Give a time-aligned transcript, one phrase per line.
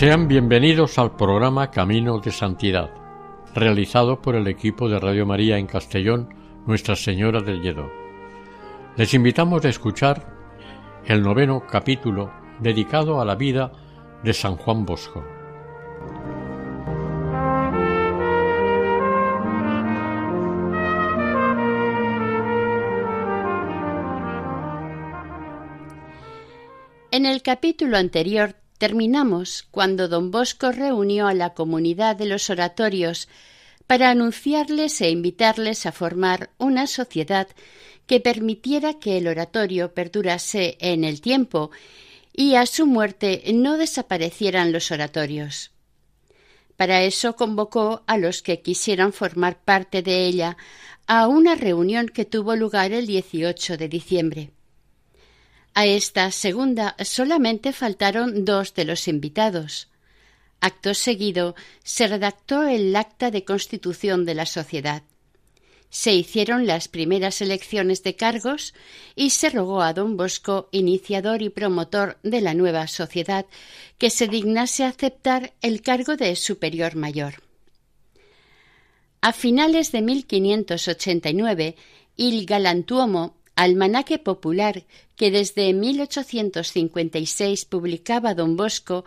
[0.00, 2.88] Sean bienvenidos al programa Camino de Santidad,
[3.54, 6.34] realizado por el equipo de Radio María en Castellón,
[6.66, 7.92] Nuestra Señora del Lledó.
[8.96, 10.24] Les invitamos a escuchar
[11.04, 13.72] el noveno capítulo dedicado a la vida
[14.24, 15.22] de San Juan Bosco.
[27.10, 33.28] En el capítulo anterior terminamos cuando don Bosco reunió a la comunidad de los oratorios
[33.86, 37.46] para anunciarles e invitarles a formar una sociedad
[38.06, 41.70] que permitiera que el oratorio perdurase en el tiempo
[42.32, 45.72] y a su muerte no desaparecieran los oratorios.
[46.76, 50.56] Para eso convocó a los que quisieran formar parte de ella
[51.06, 54.50] a una reunión que tuvo lugar el 18 de diciembre.
[55.74, 59.88] A esta segunda solamente faltaron dos de los invitados.
[60.60, 61.54] Acto seguido
[61.84, 65.02] se redactó el acta de constitución de la sociedad.
[65.88, 68.74] Se hicieron las primeras elecciones de cargos
[69.16, 73.46] y se rogó a don Bosco, iniciador y promotor de la nueva sociedad,
[73.98, 77.42] que se dignase aceptar el cargo de superior mayor.
[79.20, 81.76] A finales de 1589,
[82.16, 84.84] Il Galantuomo almanaque popular
[85.16, 89.04] que desde 1856 publicaba don Bosco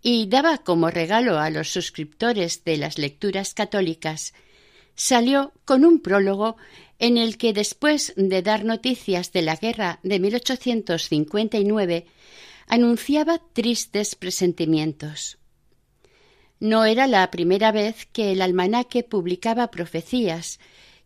[0.00, 4.32] y daba como regalo a los suscriptores de las lecturas católicas,
[4.94, 6.56] salió con un prólogo
[6.98, 12.06] en el que después de dar noticias de la guerra de 1859
[12.68, 15.36] anunciaba tristes presentimientos.
[16.58, 20.58] No era la primera vez que el almanaque publicaba profecías,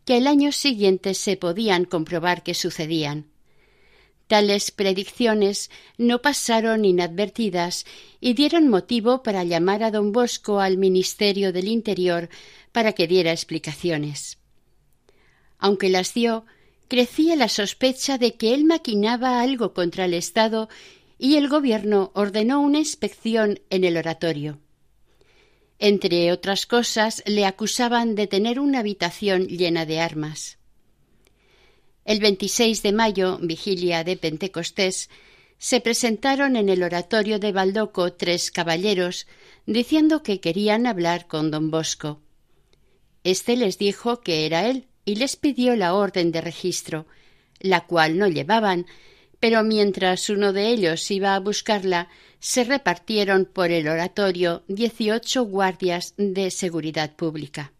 [0.05, 3.25] que el año siguiente se podían comprobar que sucedían.
[4.27, 7.85] Tales predicciones no pasaron inadvertidas
[8.19, 12.29] y dieron motivo para llamar a don Bosco al Ministerio del Interior
[12.71, 14.39] para que diera explicaciones.
[15.59, 16.45] Aunque las dio,
[16.87, 20.69] crecía la sospecha de que él maquinaba algo contra el Estado
[21.17, 24.59] y el gobierno ordenó una inspección en el oratorio.
[25.79, 30.57] Entre otras cosas, le acusaban de tener una habitación llena de armas.
[32.05, 35.09] El 26 de mayo, vigilia de Pentecostés,
[35.57, 39.25] se presentaron en el oratorio de Baldoco tres caballeros
[39.65, 42.21] diciendo que querían hablar con don Bosco.
[43.23, 47.07] Este les dijo que era él y les pidió la orden de registro,
[47.59, 48.85] la cual no llevaban,
[49.39, 52.09] pero mientras uno de ellos iba a buscarla,
[52.39, 57.71] se repartieron por el oratorio dieciocho guardias de seguridad pública.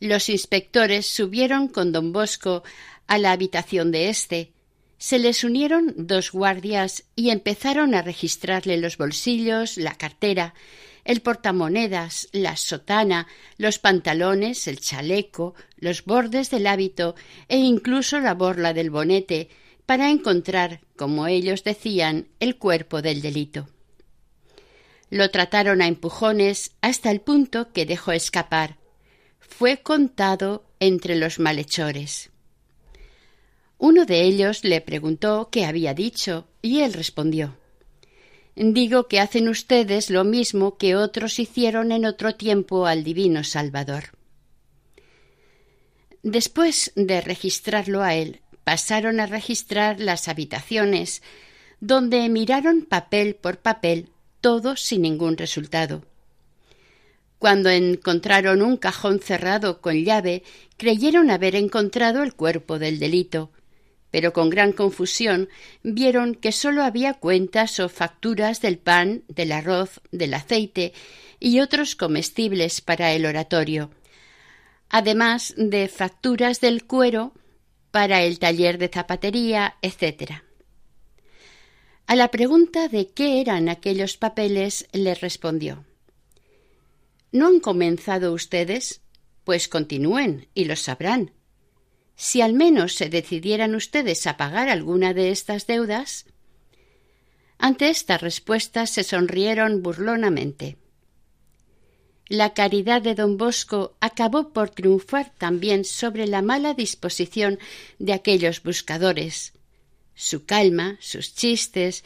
[0.00, 2.62] Los inspectores subieron con don Bosco
[3.06, 4.52] a la habitación de éste.
[4.98, 10.54] Se les unieron dos guardias y empezaron a registrarle los bolsillos, la cartera,
[11.04, 13.26] el portamonedas, la sotana,
[13.58, 17.14] los pantalones, el chaleco, los bordes del hábito
[17.48, 19.50] e incluso la borla del bonete,
[19.86, 23.68] para encontrar, como ellos decían, el cuerpo del delito.
[25.10, 28.78] Lo trataron a empujones hasta el punto que dejó escapar.
[29.38, 32.30] Fue contado entre los malhechores.
[33.78, 37.56] Uno de ellos le preguntó qué había dicho, y él respondió
[38.56, 44.16] Digo que hacen ustedes lo mismo que otros hicieron en otro tiempo al divino Salvador.
[46.22, 51.22] Después de registrarlo a él, pasaron a registrar las habitaciones,
[51.80, 56.02] donde miraron papel por papel, todo sin ningún resultado.
[57.38, 60.42] Cuando encontraron un cajón cerrado con llave,
[60.78, 63.50] creyeron haber encontrado el cuerpo del delito,
[64.10, 65.48] pero con gran confusión
[65.82, 70.94] vieron que sólo había cuentas o facturas del pan, del arroz, del aceite
[71.40, 73.90] y otros comestibles para el oratorio,
[74.88, 77.34] además de facturas del cuero,
[77.94, 80.42] para el taller de zapatería, etc.
[82.08, 85.84] A la pregunta de qué eran aquellos papeles, le respondió
[87.30, 89.00] ¿No han comenzado ustedes?
[89.44, 91.34] Pues continúen y lo sabrán.
[92.16, 96.26] Si al menos se decidieran ustedes a pagar alguna de estas deudas.
[97.58, 100.78] Ante esta respuesta se sonrieron burlonamente.
[102.28, 107.58] La caridad de don Bosco acabó por triunfar también sobre la mala disposición
[107.98, 109.52] de aquellos buscadores.
[110.14, 112.02] Su calma, sus chistes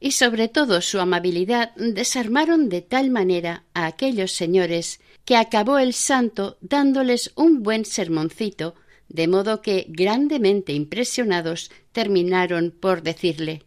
[0.00, 5.92] y sobre todo su amabilidad desarmaron de tal manera a aquellos señores que acabó el
[5.92, 8.74] santo dándoles un buen sermoncito,
[9.08, 13.62] de modo que, grandemente impresionados, terminaron por decirle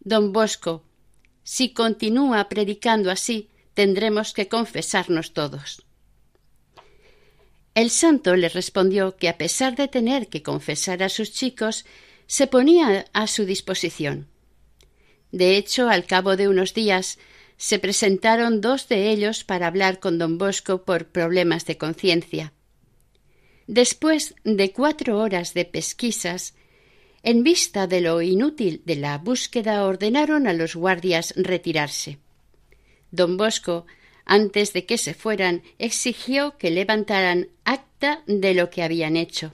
[0.00, 0.84] Don Bosco,
[1.44, 3.48] si continúa predicando así,
[3.78, 5.86] tendremos que confesarnos todos.
[7.76, 11.84] El santo le respondió que a pesar de tener que confesar a sus chicos,
[12.26, 14.26] se ponía a su disposición.
[15.30, 17.20] De hecho, al cabo de unos días,
[17.56, 22.52] se presentaron dos de ellos para hablar con don Bosco por problemas de conciencia.
[23.68, 26.56] Después de cuatro horas de pesquisas,
[27.22, 32.18] en vista de lo inútil de la búsqueda, ordenaron a los guardias retirarse.
[33.10, 33.86] Don Bosco,
[34.24, 39.52] antes de que se fueran, exigió que levantaran acta de lo que habían hecho.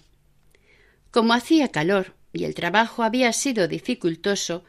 [1.10, 4.64] Como hacía calor y el trabajo había sido dificultoso,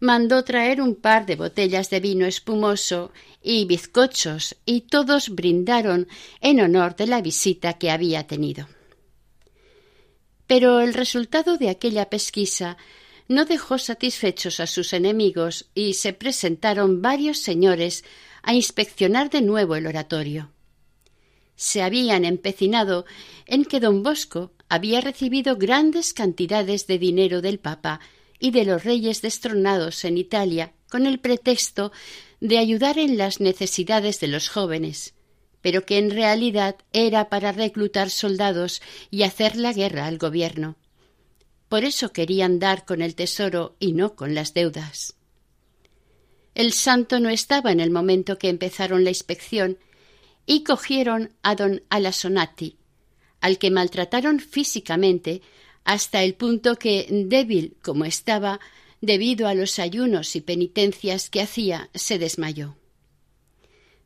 [0.00, 6.08] mandó traer un par de botellas de vino espumoso y bizcochos, y todos brindaron
[6.40, 8.68] en honor de la visita que había tenido.
[10.46, 12.76] Pero el resultado de aquella pesquisa
[13.28, 18.04] no dejó satisfechos a sus enemigos y se presentaron varios señores
[18.42, 20.50] a inspeccionar de nuevo el oratorio.
[21.56, 23.06] Se habían empecinado
[23.46, 28.00] en que don Bosco había recibido grandes cantidades de dinero del Papa
[28.38, 31.92] y de los reyes destronados en Italia con el pretexto
[32.40, 35.14] de ayudar en las necesidades de los jóvenes,
[35.62, 40.76] pero que en realidad era para reclutar soldados y hacer la guerra al gobierno.
[41.74, 45.16] Por eso querían dar con el tesoro y no con las deudas.
[46.54, 49.78] El santo no estaba en el momento que empezaron la inspección
[50.46, 52.76] y cogieron a don Alasonati,
[53.40, 55.42] al que maltrataron físicamente
[55.82, 58.60] hasta el punto que, débil como estaba,
[59.00, 62.76] debido a los ayunos y penitencias que hacía, se desmayó.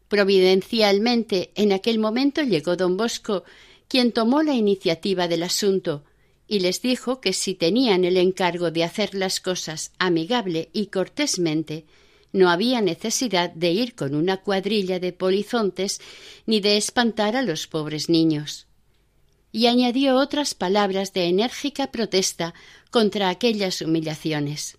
[0.09, 3.45] Providencialmente, en aquel momento llegó don Bosco,
[3.89, 6.07] quien tomó la iniciativa del asunto
[6.49, 11.85] y les dijo que si tenían el encargo de hacer las cosas amigable y cortésmente,
[12.33, 16.01] no había necesidad de ir con una cuadrilla de polizontes
[16.47, 18.67] ni de espantar a los pobres niños.
[19.53, 22.55] Y añadió otras palabras de enérgica protesta
[22.91, 24.79] contra aquellas humillaciones.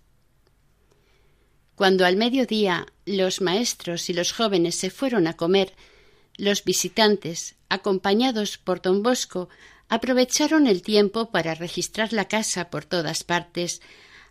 [1.76, 5.74] Cuando al mediodía los maestros y los jóvenes se fueron a comer,
[6.36, 9.48] los visitantes, acompañados por don Bosco,
[9.90, 13.82] aprovecharon el tiempo para registrar la casa por todas partes,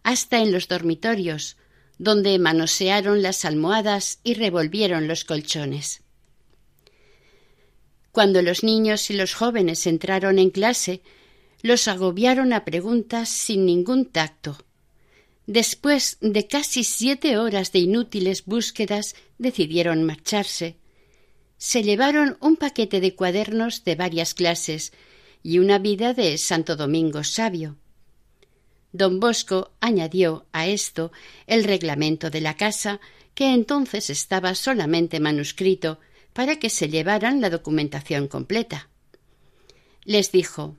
[0.04, 1.58] hasta en los dormitorios,
[1.98, 6.02] donde manosearon las almohadas y revolvieron los colchones.
[8.14, 11.02] Cuando los niños y los jóvenes entraron en clase,
[11.62, 14.58] los agobiaron a preguntas sin ningún tacto.
[15.46, 20.78] Después de casi siete horas de inútiles búsquedas, decidieron marcharse.
[21.58, 24.94] Se llevaron un paquete de cuadernos de varias clases,
[25.44, 27.78] y una vida de Santo Domingo Sabio.
[28.92, 31.12] Don Bosco añadió a esto
[31.48, 33.00] el reglamento de la casa,
[33.36, 36.00] que entonces estaba solamente manuscrito,
[36.34, 38.90] para que se llevaran la documentación completa.
[40.06, 40.76] Les dijo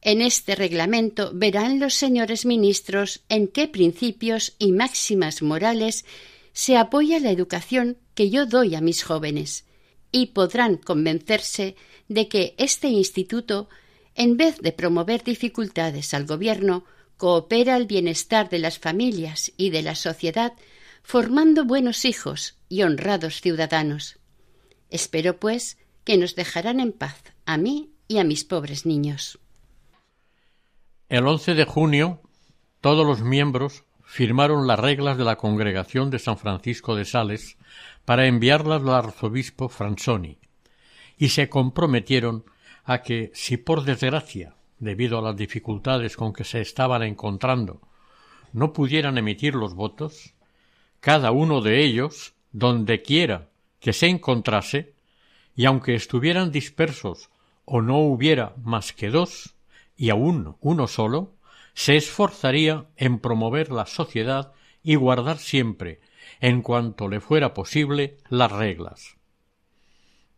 [0.00, 6.04] En este reglamento verán los señores ministros en qué principios y máximas morales
[6.52, 9.66] se apoya la educación que yo doy a mis jóvenes,
[10.12, 11.76] y podrán convencerse
[12.08, 13.68] de que este instituto,
[14.14, 16.84] en vez de promover dificultades al gobierno,
[17.16, 20.52] coopera al bienestar de las familias y de la sociedad,
[21.02, 24.18] formando buenos hijos y honrados ciudadanos.
[24.90, 29.38] Espero, pues, que nos dejarán en paz a mí y a mis pobres niños.
[31.08, 32.20] El 11 de junio,
[32.80, 37.56] todos los miembros firmaron las reglas de la Congregación de San Francisco de Sales
[38.06, 40.38] para enviarlas al arzobispo Franzoni,
[41.18, 42.44] y se comprometieron
[42.84, 47.82] a que, si por desgracia, debido a las dificultades con que se estaban encontrando,
[48.52, 50.34] no pudieran emitir los votos,
[51.00, 53.48] cada uno de ellos, donde quiera
[53.80, 54.94] que se encontrase,
[55.54, 57.30] y aunque estuvieran dispersos
[57.64, 59.54] o no hubiera más que dos,
[59.96, 61.34] y aun uno solo,
[61.74, 66.00] se esforzaría en promover la sociedad y guardar siempre,
[66.40, 69.16] en cuanto le fuera posible, las reglas.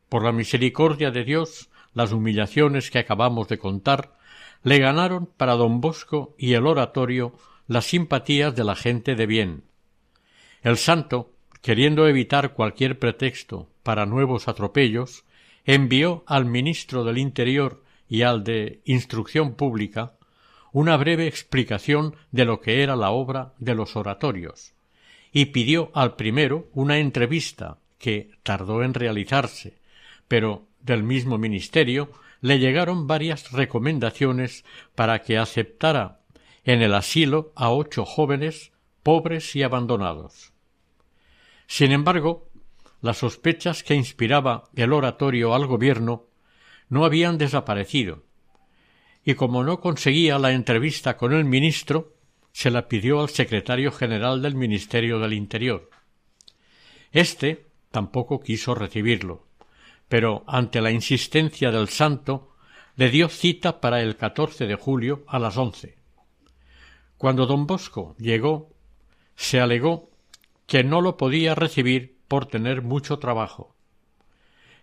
[0.09, 4.17] Por la misericordia de Dios, las humillaciones que acabamos de contar
[4.63, 7.35] le ganaron para don Bosco y el oratorio
[7.67, 9.65] las simpatías de la gente de bien.
[10.63, 15.25] El santo, queriendo evitar cualquier pretexto para nuevos atropellos,
[15.65, 20.15] envió al ministro del Interior y al de Instrucción Pública
[20.73, 24.75] una breve explicación de lo que era la obra de los oratorios,
[25.33, 29.79] y pidió al primero una entrevista que tardó en realizarse,
[30.27, 36.21] pero del mismo ministerio le llegaron varias recomendaciones para que aceptara
[36.65, 40.53] en el asilo a ocho jóvenes pobres y abandonados.
[41.67, 42.49] Sin embargo,
[43.01, 46.27] las sospechas que inspiraba el oratorio al gobierno
[46.89, 48.25] no habían desaparecido,
[49.25, 52.15] y como no conseguía la entrevista con el ministro,
[52.53, 55.91] se la pidió al secretario general del Ministerio del Interior.
[57.13, 59.47] Este tampoco quiso recibirlo,
[60.09, 62.55] pero ante la insistencia del santo
[62.97, 65.97] le dio cita para el 14 de julio a las once.
[67.17, 68.71] Cuando don Bosco llegó,
[69.37, 70.11] se alegó
[70.67, 73.75] que no lo podía recibir por tener mucho trabajo.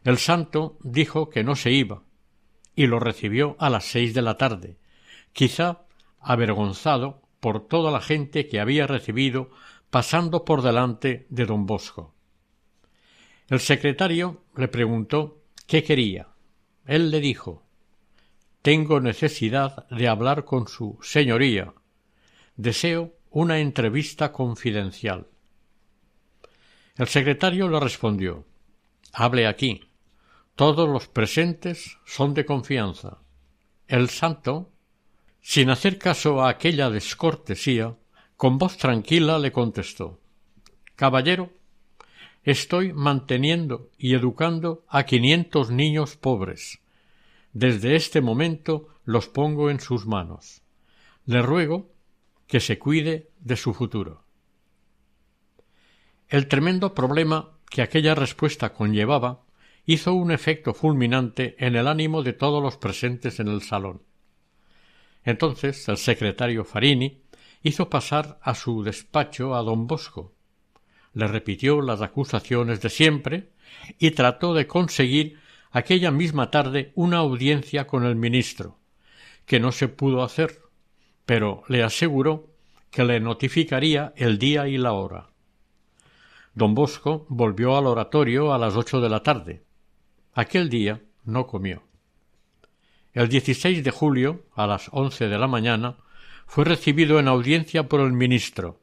[0.04, 2.04] El santo dijo que no se iba,
[2.76, 4.78] y lo recibió a las seis de la tarde,
[5.34, 5.82] quizá
[6.20, 9.52] avergonzado por toda la gente que había recibido
[9.92, 12.16] pasando por delante de don Bosco.
[13.50, 16.30] El secretario le preguntó qué quería.
[16.88, 17.62] Él le dijo
[18.64, 21.72] Tengo necesidad de hablar con su señoría.
[22.56, 25.28] Deseo una entrevista confidencial.
[26.96, 28.44] El secretario le respondió
[29.14, 29.88] Hable aquí.
[30.56, 33.20] Todos los presentes son de confianza.
[33.88, 34.72] El santo,
[35.48, 37.96] sin hacer caso a aquella descortesía,
[38.36, 40.20] con voz tranquila le contestó
[40.96, 41.52] Caballero,
[42.44, 46.80] estoy manteniendo y educando a quinientos niños pobres.
[47.54, 50.64] Desde este momento los pongo en sus manos.
[51.28, 51.92] Le ruego
[52.48, 54.24] que se cuide de su futuro.
[56.28, 59.44] El tremendo problema que aquella respuesta conllevaba
[59.86, 64.02] hizo un efecto fulminante en el ánimo de todos los presentes en el salón.
[65.26, 67.24] Entonces el secretario Farini
[67.64, 70.36] hizo pasar a su despacho a don Bosco,
[71.14, 73.50] le repitió las acusaciones de siempre
[73.98, 75.40] y trató de conseguir
[75.72, 78.78] aquella misma tarde una audiencia con el ministro,
[79.46, 80.62] que no se pudo hacer,
[81.26, 82.52] pero le aseguró
[82.92, 85.30] que le notificaría el día y la hora.
[86.54, 89.64] Don Bosco volvió al oratorio a las ocho de la tarde.
[90.34, 91.85] Aquel día no comió.
[93.16, 95.96] El 16 de julio, a las once de la mañana,
[96.46, 98.82] fue recibido en audiencia por el ministro,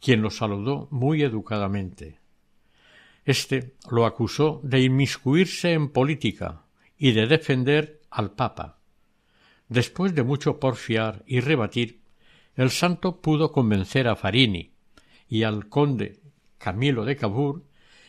[0.00, 2.18] quien lo saludó muy educadamente.
[3.24, 6.62] Este lo acusó de inmiscuirse en política
[6.98, 8.80] y de defender al Papa.
[9.68, 12.00] Después de mucho porfiar y rebatir,
[12.56, 14.72] el santo pudo convencer a Farini
[15.28, 16.18] y al conde
[16.58, 17.62] Camilo de Cabur,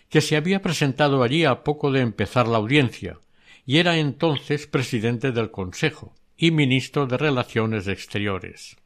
[0.09, 3.19] que se había presentado allí a poco de empezar la audiencia,
[3.65, 8.77] y era entonces presidente del Consejo y ministro de Relaciones Exteriores.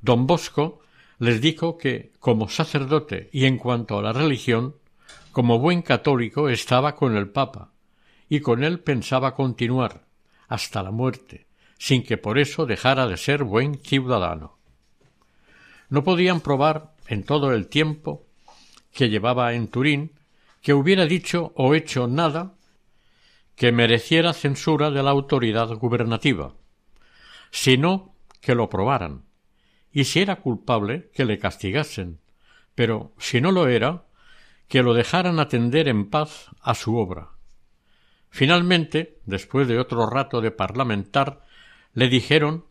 [0.00, 0.80] Don Bosco
[1.18, 4.76] les dijo que, como sacerdote y en cuanto a la religión,
[5.32, 7.72] como buen católico estaba con el Papa,
[8.28, 10.06] y con él pensaba continuar,
[10.48, 11.46] hasta la muerte,
[11.78, 14.58] sin que por eso dejara de ser buen ciudadano.
[15.88, 18.26] No podían probar en todo el tiempo
[18.92, 20.12] que llevaba en Turín,
[20.62, 22.53] que hubiera dicho o hecho nada
[23.56, 26.54] que mereciera censura de la autoridad gubernativa,
[27.50, 29.24] sino que lo probaran,
[29.92, 32.20] y si era culpable, que le castigasen,
[32.74, 34.06] pero si no lo era,
[34.68, 37.30] que lo dejaran atender en paz a su obra.
[38.30, 41.42] Finalmente, después de otro rato de parlamentar,
[41.92, 42.64] le dijeron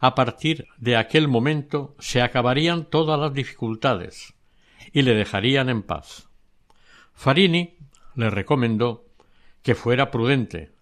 [0.00, 4.34] a partir de aquel momento se acabarían todas las dificultades,
[4.92, 6.28] y le dejarían en paz.
[7.12, 7.76] Farini
[8.16, 9.04] le recomendó
[9.62, 10.72] que fuera prudente.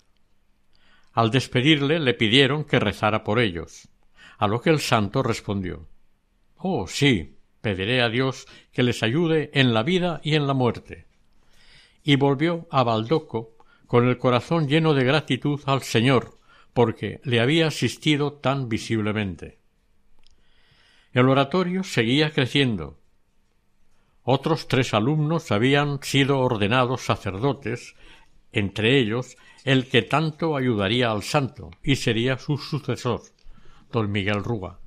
[1.13, 3.89] Al despedirle le pidieron que rezara por ellos,
[4.39, 5.89] a lo que el santo respondió
[6.57, 11.07] Oh, sí, pediré a Dios que les ayude en la vida y en la muerte.
[12.03, 13.57] Y volvió a Baldoco
[13.87, 16.39] con el corazón lleno de gratitud al Señor,
[16.75, 19.59] porque le había asistido tan visiblemente.
[21.13, 23.01] El oratorio seguía creciendo,
[24.23, 27.97] otros tres alumnos habían sido ordenados sacerdotes,
[28.53, 33.23] entre ellos el que tanto ayudaría al santo y sería su sucesor,
[33.93, 34.81] don Miguel Rúa.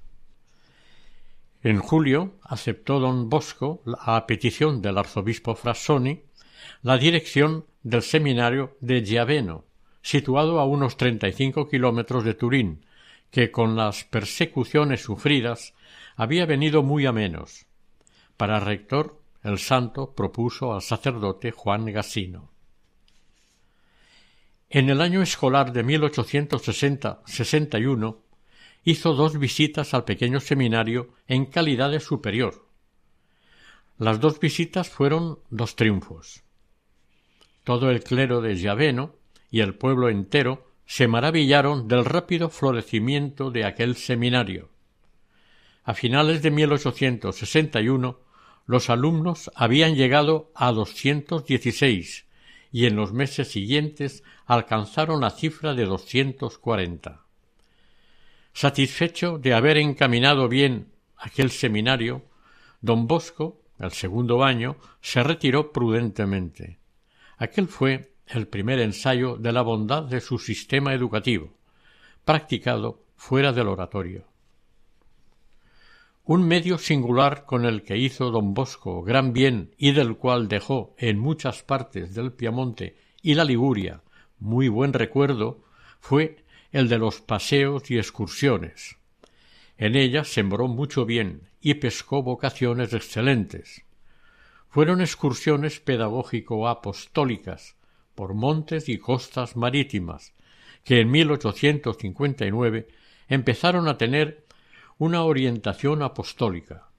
[1.62, 6.24] En julio aceptó don Bosco, a petición del arzobispo Frassoni,
[6.82, 9.66] la dirección del seminario de Giaveno,
[10.02, 12.86] situado a unos treinta y cinco kilómetros de Turín,
[13.32, 15.74] que con las persecuciones sufridas
[16.16, 17.66] había venido muy a menos.
[18.38, 22.53] Para rector, el santo propuso al sacerdote Juan Gasino.
[24.76, 28.18] En el año escolar de 1860-61
[28.84, 32.68] hizo dos visitas al pequeño seminario en calidad de superior.
[34.00, 36.42] Las dos visitas fueron dos triunfos.
[37.64, 39.14] Todo el clero de Llaveno
[39.52, 44.72] y el pueblo entero se maravillaron del rápido florecimiento de aquel seminario.
[45.84, 48.20] A finales de 1861
[48.66, 52.26] los alumnos habían llegado a 216
[52.74, 57.22] y en los meses siguientes alcanzaron la cifra de 240.
[58.54, 62.24] Satisfecho de haber encaminado bien aquel seminario,
[62.82, 66.78] don Bosco, el segundo año, se retiró prudentemente.
[67.38, 71.52] Aquel fue el primer ensayo de la bondad de su sistema educativo,
[72.24, 74.26] practicado fuera del oratorio.
[76.26, 80.96] Un medio singular con el que hizo don Bosco gran bien y del cual dejó
[80.98, 84.03] en muchas partes del Piamonte y la Liguria
[84.44, 85.64] muy buen recuerdo
[86.02, 88.98] fue el de los paseos y excursiones.
[89.78, 93.86] En ella sembró mucho bien y pescó vocaciones excelentes.
[94.68, 97.78] Fueron excursiones pedagógico apostólicas
[98.16, 100.34] por montes y costas marítimas,
[100.84, 102.90] que en 1859
[103.30, 104.46] empezaron a tener
[104.98, 106.90] una orientación apostólica.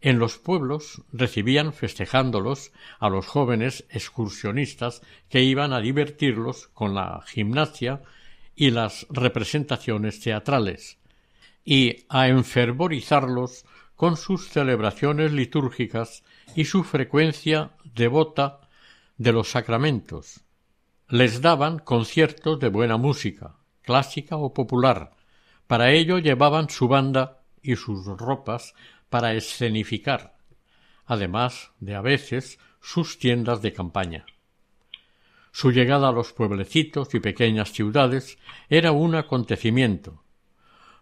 [0.00, 7.20] En los pueblos recibían festejándolos a los jóvenes excursionistas que iban a divertirlos con la
[7.26, 8.02] gimnasia
[8.54, 10.98] y las representaciones teatrales,
[11.64, 13.64] y a enfervorizarlos
[13.96, 16.22] con sus celebraciones litúrgicas
[16.54, 18.60] y su frecuencia devota
[19.16, 20.40] de los sacramentos.
[21.08, 25.12] Les daban conciertos de buena música, clásica o popular,
[25.66, 28.74] para ello llevaban su banda y sus ropas
[29.10, 30.36] para escenificar,
[31.06, 34.26] además de a veces sus tiendas de campaña.
[35.50, 40.22] Su llegada a los pueblecitos y pequeñas ciudades era un acontecimiento.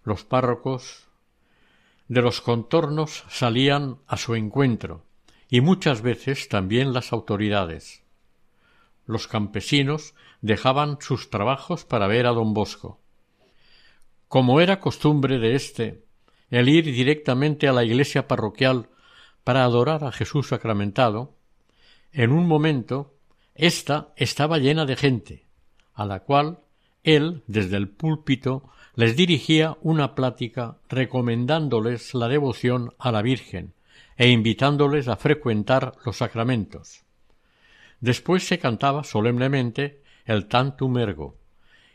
[0.02, 1.08] Los párrocos
[2.08, 5.04] de los contornos salían a su encuentro,
[5.48, 8.02] y muchas veces también las autoridades.
[9.04, 13.00] Los campesinos dejaban sus trabajos para ver a don Bosco.
[14.28, 16.05] Como era costumbre de éste
[16.50, 18.88] el ir directamente a la iglesia parroquial
[19.44, 21.37] para adorar a Jesús sacramentado,
[22.12, 23.14] en un momento
[23.54, 25.46] ésta estaba llena de gente,
[25.94, 26.61] a la cual
[27.04, 33.74] él, desde el púlpito, les dirigía una plática recomendándoles la devoción a la Virgen
[34.16, 37.04] e invitándoles a frecuentar los sacramentos.
[38.00, 41.37] Después se cantaba solemnemente el tantum ergo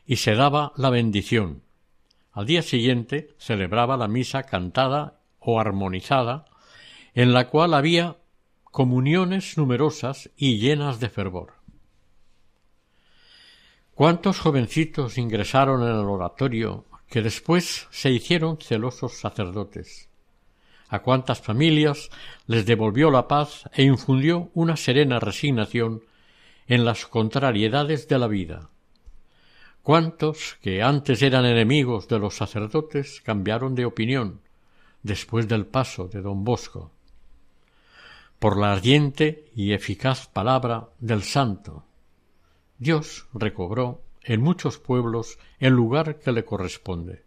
[0.05, 1.63] y se daba la bendición,
[2.31, 6.45] al día siguiente celebraba la misa cantada o armonizada,
[7.13, 8.17] en la cual había
[8.63, 11.53] comuniones numerosas y llenas de fervor.
[13.93, 20.09] ¿Cuántos jovencitos ingresaron en el oratorio que después se hicieron celosos sacerdotes?
[20.87, 22.09] ¿A cuántas familias
[22.47, 26.03] les devolvió la paz e infundió una serena resignación
[26.67, 28.69] en las contrariedades de la vida?
[29.83, 34.41] ¿Cuántos que antes eran enemigos de los sacerdotes cambiaron de opinión
[35.01, 36.91] después del paso de don Bosco?
[38.37, 41.83] Por la ardiente y eficaz palabra del santo,
[42.77, 47.25] Dios recobró en muchos pueblos el lugar que le corresponde.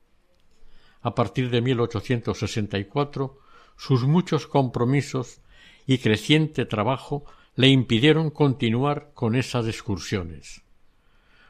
[1.02, 3.36] A partir de 1864,
[3.76, 5.40] sus muchos compromisos
[5.86, 7.24] y creciente trabajo
[7.56, 10.63] le impidieron continuar con esas excursiones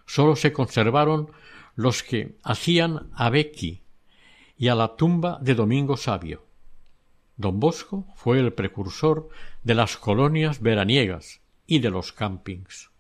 [0.07, 1.31] sólo se conservaron
[1.75, 3.83] los que hacían a Becky
[4.57, 6.45] y a la tumba de Domingo Sabio.
[7.37, 9.29] Don Bosco fue el precursor
[9.65, 12.91] de las colonias veraniegas y de los campings.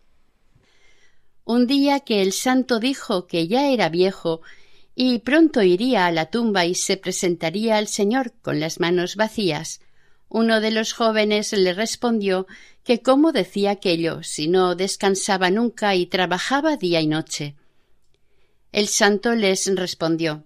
[1.45, 4.41] Un día que el santo dijo que ya era viejo
[4.95, 9.81] y pronto iría a la tumba y se presentaría al Señor con las manos vacías,
[10.29, 12.47] uno de los jóvenes le respondió
[12.85, 17.57] que cómo decía aquello si no descansaba nunca y trabajaba día y noche.
[18.73, 20.45] El santo les respondió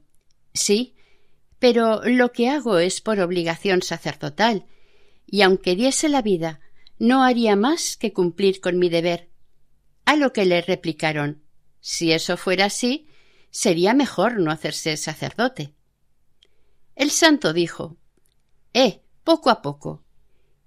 [0.54, 0.94] Sí,
[1.58, 4.66] pero lo que hago es por obligación sacerdotal,
[5.26, 6.60] y aunque diese la vida,
[6.98, 9.28] no haría más que cumplir con mi deber.
[10.04, 11.42] A lo que le replicaron
[11.80, 13.08] Si eso fuera así,
[13.50, 15.74] sería mejor no hacerse sacerdote.
[16.94, 17.98] El santo dijo
[18.74, 20.04] Eh, poco a poco.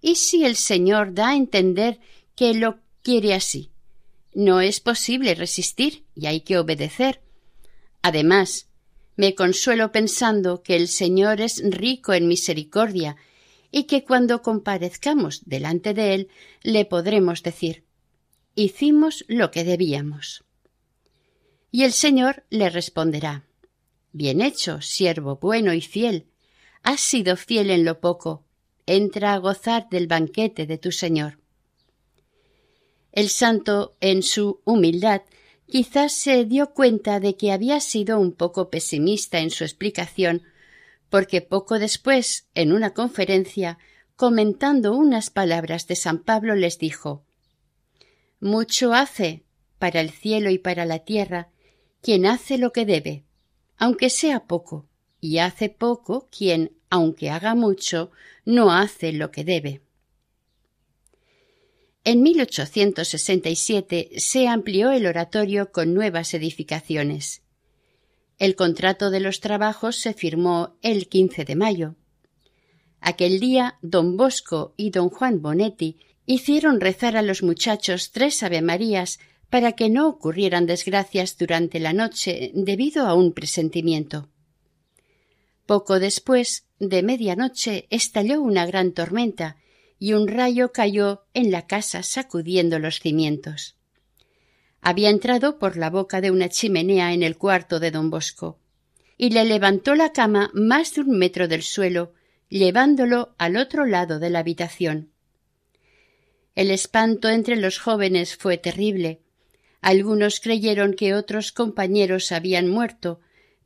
[0.01, 1.99] ¿Y si el Señor da a entender
[2.35, 3.71] que lo quiere así?
[4.33, 7.21] No es posible resistir y hay que obedecer.
[8.01, 8.67] Además,
[9.17, 13.17] Me consuelo pensando que el Señor es rico en misericordia
[13.69, 16.29] y que cuando comparezcamos delante de Él
[16.63, 17.83] le podremos decir
[18.55, 20.43] Hicimos lo que debíamos.
[21.71, 23.45] Y el Señor le responderá
[24.11, 26.25] Bien hecho, siervo bueno y fiel.
[26.83, 28.43] Has sido fiel en lo poco.
[28.93, 31.39] Entra a gozar del banquete de tu Señor.
[33.13, 35.21] El santo, en su humildad,
[35.65, 40.41] quizás se dio cuenta de que había sido un poco pesimista en su explicación,
[41.09, 43.77] porque poco después, en una conferencia,
[44.17, 47.23] comentando unas palabras de San Pablo, les dijo
[48.41, 49.45] Mucho hace
[49.79, 51.49] para el cielo y para la tierra
[52.01, 53.23] quien hace lo que debe,
[53.77, 54.89] aunque sea poco,
[55.21, 58.11] y hace poco quien, aunque haga mucho,
[58.45, 59.81] no hace lo que debe.
[62.03, 67.41] En 1867 se amplió el oratorio con nuevas edificaciones.
[68.37, 71.95] El contrato de los trabajos se firmó el 15 de mayo.
[72.99, 79.19] Aquel día don Bosco y don Juan Bonetti hicieron rezar a los muchachos tres avemarías
[79.49, 84.27] para que no ocurrieran desgracias durante la noche debido a un presentimiento.
[85.65, 89.57] Poco después de medianoche estalló una gran tormenta
[89.99, 93.75] y un rayo cayó en la casa sacudiendo los cimientos.
[94.81, 98.57] Había entrado por la boca de una chimenea en el cuarto de don Bosco
[99.15, 102.13] y le levantó la cama más de un metro del suelo,
[102.49, 105.11] llevándolo al otro lado de la habitación.
[106.55, 109.21] El espanto entre los jóvenes fue terrible.
[109.81, 113.19] Algunos creyeron que otros compañeros habían muerto,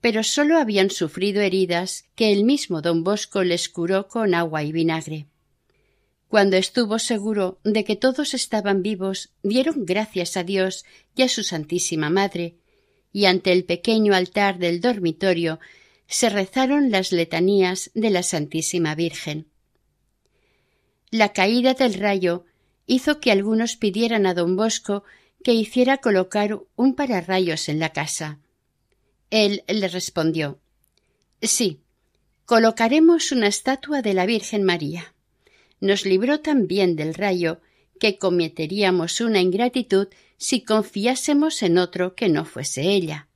[0.06, 4.72] pero sólo habían sufrido heridas que el mismo don Bosco les curó con agua y
[4.72, 5.26] vinagre.
[6.28, 11.42] Cuando estuvo seguro de que todos estaban vivos, dieron gracias a Dios y a su
[11.42, 12.54] Santísima Madre,
[13.12, 15.60] y ante el pequeño altar del dormitorio
[16.06, 19.48] se rezaron las letanías de la Santísima Virgen.
[21.10, 22.46] La caída del rayo
[22.86, 25.04] hizo que algunos pidieran a don Bosco
[25.44, 28.40] que hiciera colocar un pararrayos en la casa.
[29.30, 30.60] Él le respondió
[31.42, 31.82] Sí,
[32.46, 35.16] colocaremos una estatua de la Virgen María
[35.80, 37.62] nos libró también del rayo
[38.00, 40.08] que cometeríamos una ingratitud
[40.38, 43.28] si confiásemos en otro que no fuese ella.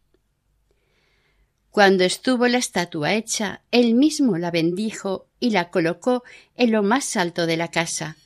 [1.72, 6.24] Cuando estuvo la estatua hecha, él mismo la bendijo y la colocó
[6.56, 8.18] en lo más alto de la casa.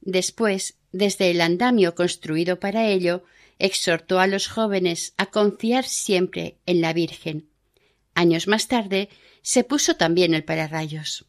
[0.00, 3.22] Después, desde el andamio construido para ello,
[3.62, 7.48] exhortó a los jóvenes a confiar siempre en la Virgen.
[8.12, 9.08] Años más tarde
[9.40, 11.26] se puso también el pararrayos.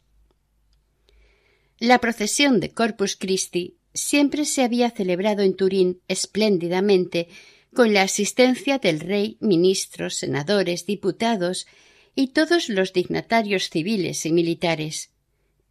[1.78, 7.28] La procesión de Corpus Christi siempre se había celebrado en Turín espléndidamente
[7.72, 11.68] con la asistencia del rey, ministros, senadores, diputados
[12.16, 15.13] y todos los dignatarios civiles y militares.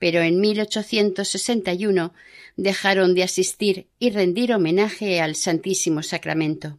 [0.04, 2.14] Pero en 1861
[2.58, 6.78] dejaron de asistir y rendir homenaje al Santísimo Sacramento.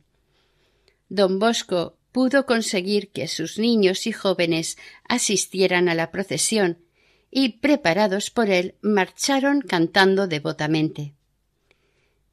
[1.08, 4.76] Don Bosco pudo conseguir que sus niños y jóvenes
[5.08, 6.84] asistieran a la procesión
[7.30, 11.14] y preparados por él marcharon cantando devotamente.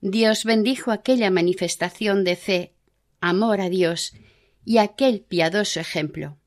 [0.01, 2.73] Dios bendijo aquella manifestación de fe,
[3.21, 4.11] amor a Dios
[4.65, 6.37] y aquel piadoso ejemplo.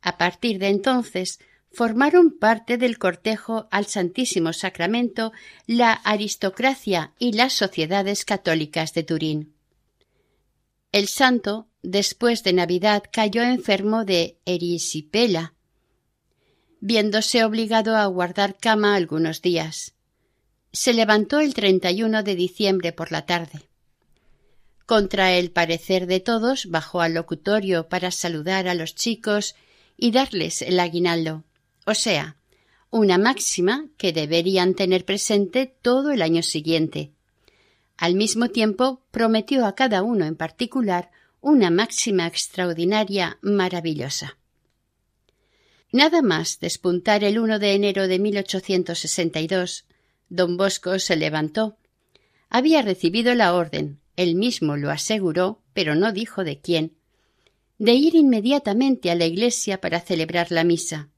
[0.00, 1.40] A partir de entonces
[1.72, 5.32] formaron parte del cortejo al Santísimo Sacramento
[5.66, 9.54] la aristocracia y las sociedades católicas de Turín.
[10.92, 15.54] El santo, después de Navidad, cayó enfermo de erisipela,
[16.80, 19.94] viéndose obligado a guardar cama algunos días.
[20.72, 23.68] Se levantó el 31 de diciembre por la tarde.
[24.84, 29.54] Contra el parecer de todos, bajó al locutorio para saludar a los chicos
[29.96, 31.44] y darles el aguinaldo,
[31.86, 32.36] o sea,
[32.90, 37.12] una máxima que deberían tener presente todo el año siguiente.
[37.96, 44.36] Al mismo tiempo, prometió a cada uno en particular una máxima extraordinaria maravillosa.
[45.90, 49.84] Nada más despuntar el 1 de enero de 1862,
[50.28, 51.76] don Bosco se levantó.
[52.48, 56.96] Había recibido la orden, él mismo lo aseguró, pero no dijo de quién,
[57.78, 61.11] de ir inmediatamente a la iglesia para celebrar la misa.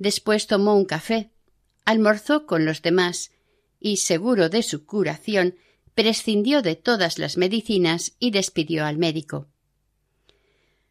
[0.00, 1.30] Después tomó un café,
[1.84, 3.32] almorzó con los demás
[3.78, 5.56] y, seguro de su curación,
[5.94, 9.46] prescindió de todas las medicinas y despidió al médico.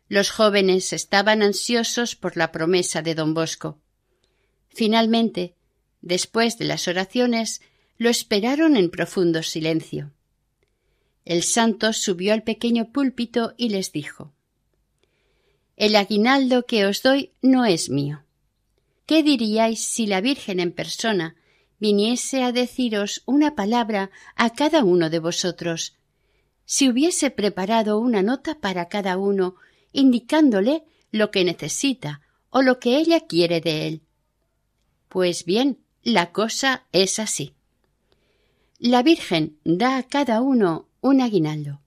[0.09, 3.79] Los jóvenes estaban ansiosos por la promesa de don Bosco.
[4.67, 5.55] Finalmente,
[6.01, 7.61] después de las oraciones,
[7.97, 10.13] lo esperaron en profundo silencio.
[11.25, 14.35] El santo subió al pequeño púlpito y les dijo
[15.77, 18.23] El aguinaldo que os doy no es mío.
[19.09, 21.35] ¿Qué diríais si la Virgen en persona
[21.79, 25.97] viniese a deciros una palabra a cada uno de vosotros,
[26.65, 29.55] si hubiese preparado una nota para cada uno,
[29.93, 34.01] indicándole lo que necesita o lo que ella quiere de él.
[35.07, 37.55] Pues bien, la cosa es así.
[38.77, 41.81] La Virgen da a cada uno un aguinaldo.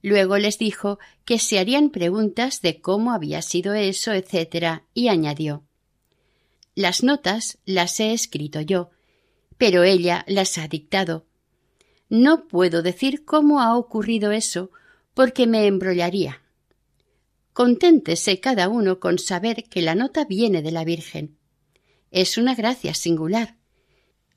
[0.00, 5.64] Luego les dijo que se harían preguntas de cómo había sido eso, etc., y añadió
[6.74, 8.90] Las notas las he escrito yo,
[9.58, 11.26] pero ella las ha dictado.
[12.08, 14.70] No puedo decir cómo ha ocurrido eso,
[15.14, 16.42] porque me embrollaría.
[17.52, 21.38] Conténtese cada uno con saber que la nota viene de la Virgen.
[22.10, 23.56] Es una gracia singular.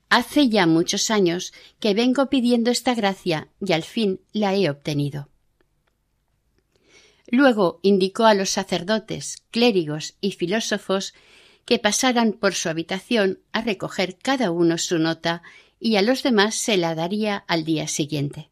[0.08, 5.28] Hace ya muchos años que vengo pidiendo esta gracia y al fin la he obtenido.
[7.26, 11.12] Luego indicó a los sacerdotes, clérigos y filósofos
[11.68, 15.42] que pasaran por su habitación a recoger cada uno su nota
[15.78, 18.48] y a los demás se la daría al día siguiente.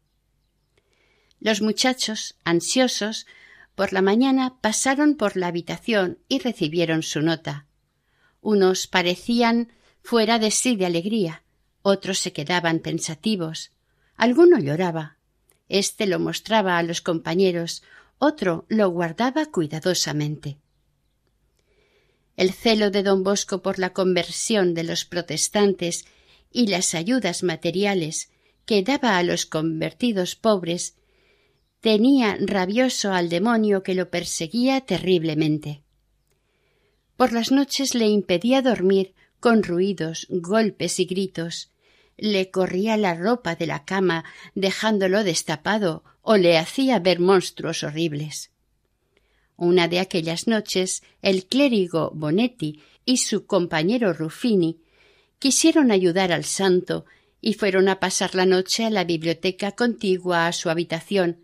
[1.39, 3.25] Los muchachos, ansiosos,
[3.73, 7.65] por la mañana pasaron por la habitación y recibieron su nota.
[8.39, 9.71] Unos parecían
[10.03, 11.41] fuera de sí de alegría,
[11.81, 13.71] otros se quedaban pensativos,
[14.15, 15.17] alguno lloraba.
[15.69, 17.81] Este lo mostraba a los compañeros,
[18.19, 20.59] otro lo guardaba cuidadosamente.
[22.37, 26.05] El celo de don Bosco por la conversión de los protestantes
[26.51, 28.29] y las ayudas materiales
[28.65, 30.95] que daba a los convertidos pobres
[31.81, 35.81] tenía rabioso al demonio que lo perseguía terriblemente.
[37.15, 41.71] Por las noches le impedía dormir con ruidos, golpes y gritos,
[42.17, 48.51] le corría la ropa de la cama dejándolo destapado o le hacía ver monstruos horribles.
[49.57, 54.79] Una de aquellas noches el clérigo Bonetti y su compañero Ruffini
[55.39, 57.05] quisieron ayudar al santo
[57.41, 61.43] y fueron a pasar la noche a la biblioteca contigua a su habitación,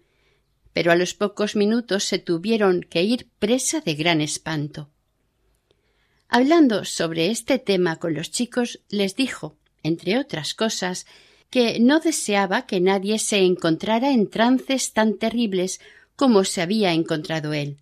[0.73, 4.89] pero a los pocos minutos se tuvieron que ir presa de gran espanto.
[6.28, 11.06] Hablando sobre este tema con los chicos, les dijo, entre otras cosas,
[11.49, 15.80] que no deseaba que nadie se encontrara en trances tan terribles
[16.15, 17.78] como se había encontrado él,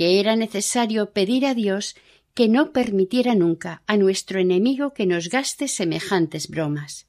[0.00, 1.94] que era necesario pedir a Dios
[2.32, 7.06] que no permitiera nunca a nuestro enemigo que nos gaste semejantes bromas.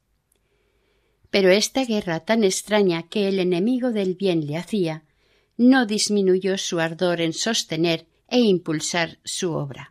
[1.30, 5.06] Pero esta guerra tan extraña que el enemigo del bien le hacía
[5.56, 9.91] no disminuyó su ardor en sostener e impulsar su obra.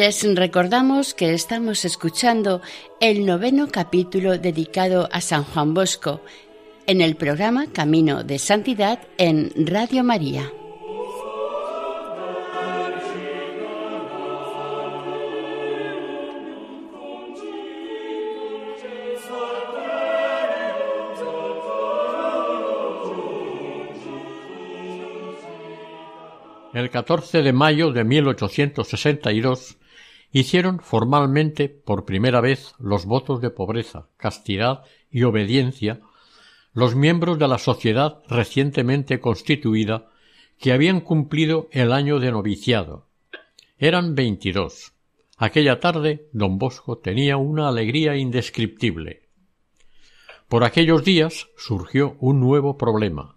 [0.00, 2.62] Les recordamos que estamos escuchando
[3.00, 6.22] el noveno capítulo dedicado a San Juan Bosco
[6.86, 10.50] en el programa Camino de Santidad en Radio María.
[26.72, 29.76] El 14 de mayo de 1862
[30.32, 36.00] hicieron formalmente por primera vez los votos de pobreza, castidad y obediencia
[36.72, 40.08] los miembros de la sociedad recientemente constituida
[40.58, 43.06] que habían cumplido el año de noviciado.
[43.78, 44.92] Eran veintidós.
[45.36, 49.22] Aquella tarde don Bosco tenía una alegría indescriptible.
[50.48, 53.36] Por aquellos días surgió un nuevo problema.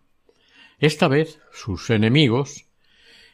[0.80, 2.66] Esta vez sus enemigos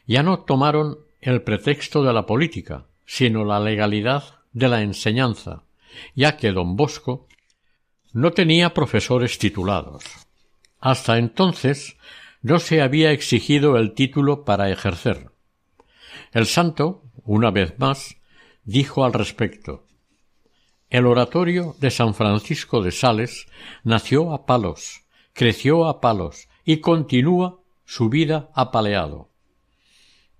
[0.06, 5.64] ya no tomaron el pretexto de la política, sino la legalidad de la enseñanza,
[6.14, 7.26] ya que don Bosco
[8.12, 10.04] no tenía profesores titulados.
[10.78, 11.96] Hasta entonces
[12.40, 15.32] no se había exigido el título para ejercer.
[16.30, 18.14] El santo, una vez más,
[18.62, 19.86] dijo al respecto
[20.88, 23.48] El oratorio de San Francisco de Sales
[23.82, 29.30] nació a palos, creció a palos y continúa su vida apaleado.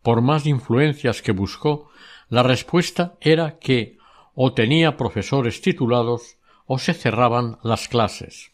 [0.02, 1.89] Por más influencias que buscó,
[2.30, 3.98] la respuesta era que
[4.34, 8.52] o tenía profesores titulados o se cerraban las clases.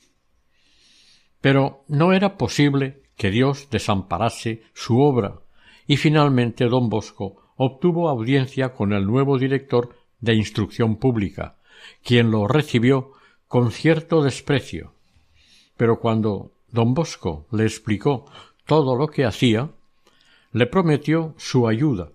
[1.43, 5.41] Pero no era posible que Dios desamparase su obra,
[5.87, 11.57] y finalmente don Bosco obtuvo audiencia con el nuevo director de instrucción pública,
[12.03, 13.13] quien lo recibió
[13.47, 14.95] con cierto desprecio.
[15.77, 18.25] Pero cuando don Bosco le explicó
[18.65, 19.71] todo lo que hacía,
[20.53, 22.13] le prometió su ayuda,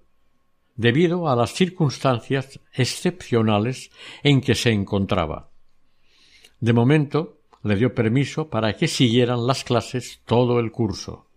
[0.82, 3.91] debido a las circunstancias excepcionales
[4.24, 5.50] en que se encontraba.
[6.60, 11.28] De momento le dio permiso para que siguieran las clases todo el curso.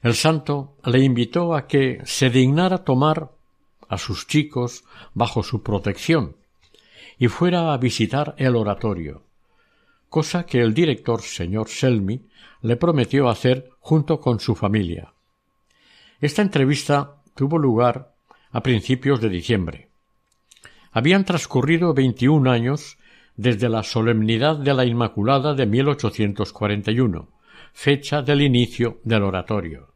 [0.00, 3.30] El santo le invitó a que se dignara tomar
[3.88, 6.36] a sus chicos bajo su protección
[7.18, 9.22] y fuera a visitar el oratorio,
[10.08, 12.22] cosa que el director señor Selmy
[12.62, 15.12] le prometió hacer junto con su familia.
[16.20, 18.13] Esta entrevista tuvo lugar
[18.54, 19.88] a principios de diciembre.
[20.92, 22.98] Habían transcurrido veintiún años
[23.36, 27.28] desde la solemnidad de la Inmaculada de 1841,
[27.72, 29.92] fecha del inicio del oratorio.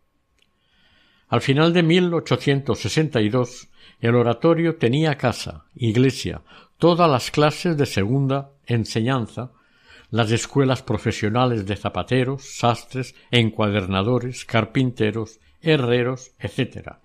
[1.29, 3.69] Al final de 1862,
[4.01, 6.43] el oratorio tenía casa, iglesia,
[6.79, 9.53] todas las clases de segunda enseñanza,
[10.11, 16.97] las escuelas profesionales de zapateros, sastres, encuadernadores, carpinteros, herreros, etc.,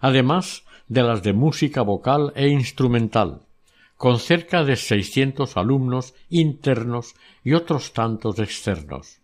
[0.00, 3.42] además de las de música vocal e instrumental,
[3.96, 9.20] con cerca de seiscientos alumnos internos y otros tantos externos.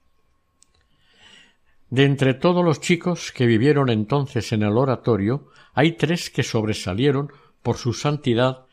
[1.90, 7.30] De entre todos los chicos que vivieron entonces en el oratorio, hay tres que sobresalieron
[7.62, 8.64] por su santidad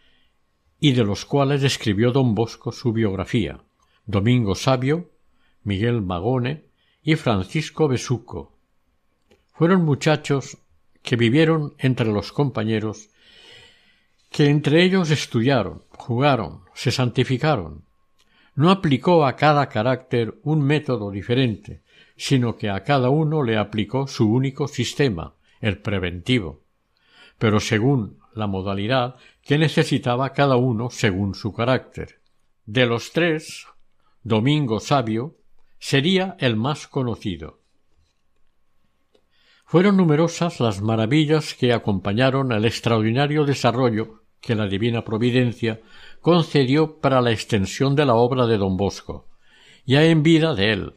[0.80, 3.60] y de los cuales escribió don Bosco su biografía
[4.06, 5.12] Domingo Sabio,
[5.64, 6.64] Miguel Magone
[7.04, 8.54] y Francisco Besuco.
[9.54, 10.58] Fueron muchachos
[11.02, 13.10] que vivieron entre los compañeros
[14.30, 17.84] que entre ellos estudiaron, jugaron, se santificaron.
[18.56, 21.82] No aplicó a cada carácter un método diferente,
[22.16, 26.62] sino que a cada uno le aplicó su único sistema, el preventivo,
[27.38, 32.20] pero según la modalidad que necesitaba cada uno según su carácter.
[32.66, 33.66] De los tres,
[34.24, 35.38] Domingo Sabio
[35.80, 37.59] sería el más conocido.
[39.70, 45.80] Fueron numerosas las maravillas que acompañaron el extraordinario desarrollo que la divina providencia
[46.22, 49.28] concedió para la extensión de la obra de don Bosco,
[49.86, 50.94] ya en vida de él.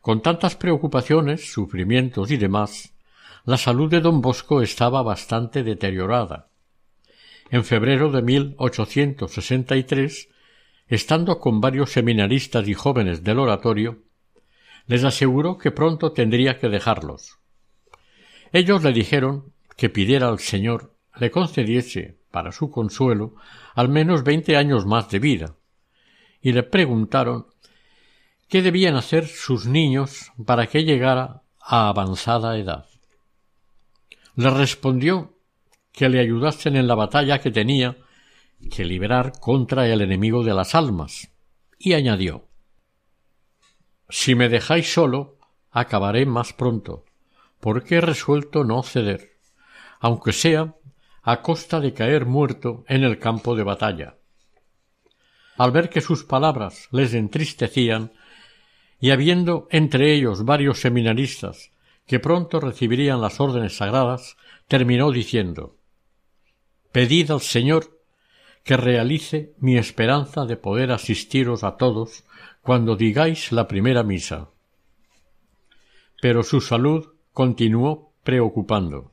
[0.00, 2.94] Con tantas preocupaciones, sufrimientos y demás,
[3.44, 6.48] la salud de don Bosco estaba bastante deteriorada.
[7.48, 10.28] En febrero de 1863,
[10.88, 14.02] estando con varios seminaristas y jóvenes del oratorio,
[14.88, 17.38] les aseguró que pronto tendría que dejarlos.
[18.52, 23.34] Ellos le dijeron que pidiera al Señor le concediese, para su consuelo,
[23.74, 25.56] al menos veinte años más de vida,
[26.40, 27.46] y le preguntaron
[28.48, 32.86] qué debían hacer sus niños para que llegara a avanzada edad.
[34.34, 35.38] Le respondió
[35.92, 37.98] que le ayudasen en la batalla que tenía
[38.70, 41.30] que liberar contra el enemigo de las almas,
[41.78, 42.48] y añadió
[44.08, 45.38] Si me dejáis solo,
[45.70, 47.04] acabaré más pronto,
[47.62, 49.38] porque he resuelto no ceder,
[50.00, 50.74] aunque sea
[51.22, 54.16] a costa de caer muerto en el campo de batalla.
[55.56, 58.12] Al ver que sus palabras les entristecían,
[58.98, 61.70] y habiendo entre ellos varios seminaristas
[62.04, 65.76] que pronto recibirían las órdenes sagradas, terminó diciendo
[66.90, 68.00] Pedid al Señor
[68.64, 72.24] que realice mi esperanza de poder asistiros a todos
[72.60, 74.50] cuando digáis la primera misa.
[76.20, 79.12] Pero su salud continuó preocupando.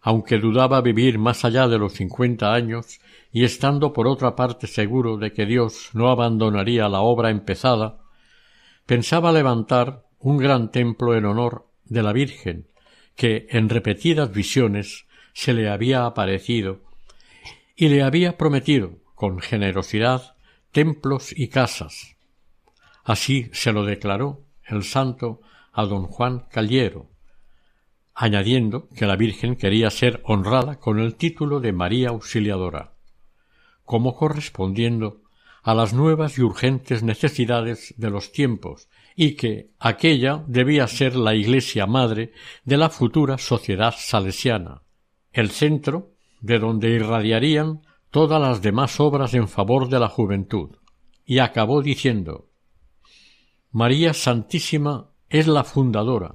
[0.00, 3.00] Aunque dudaba vivir más allá de los cincuenta años,
[3.32, 7.98] y estando por otra parte seguro de que Dios no abandonaría la obra empezada,
[8.86, 12.68] pensaba levantar un gran templo en honor de la Virgen,
[13.14, 16.80] que en repetidas visiones se le había aparecido
[17.76, 20.36] y le había prometido con generosidad
[20.72, 22.16] templos y casas.
[23.04, 25.40] Así se lo declaró el santo
[25.80, 27.10] a don Juan Caliero,
[28.14, 32.92] añadiendo que la Virgen quería ser honrada con el título de María Auxiliadora,
[33.84, 35.22] como correspondiendo
[35.62, 41.34] a las nuevas y urgentes necesidades de los tiempos y que aquella debía ser la
[41.34, 42.32] Iglesia madre
[42.64, 44.82] de la futura sociedad salesiana,
[45.32, 50.76] el centro de donde irradiarían todas las demás obras en favor de la juventud,
[51.24, 52.50] y acabó diciendo
[53.70, 56.34] María Santísima es la fundadora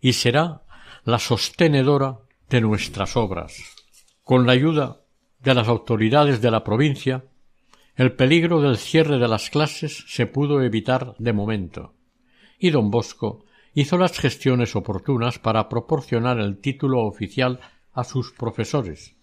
[0.00, 0.62] y será
[1.04, 2.18] la sostenedora
[2.48, 3.56] de nuestras obras.
[4.22, 5.00] Con la ayuda
[5.40, 7.24] de las autoridades de la provincia,
[7.96, 11.94] el peligro del cierre de las clases se pudo evitar de momento,
[12.58, 17.60] y don Bosco hizo las gestiones oportunas para proporcionar el título oficial
[17.92, 19.16] a sus profesores,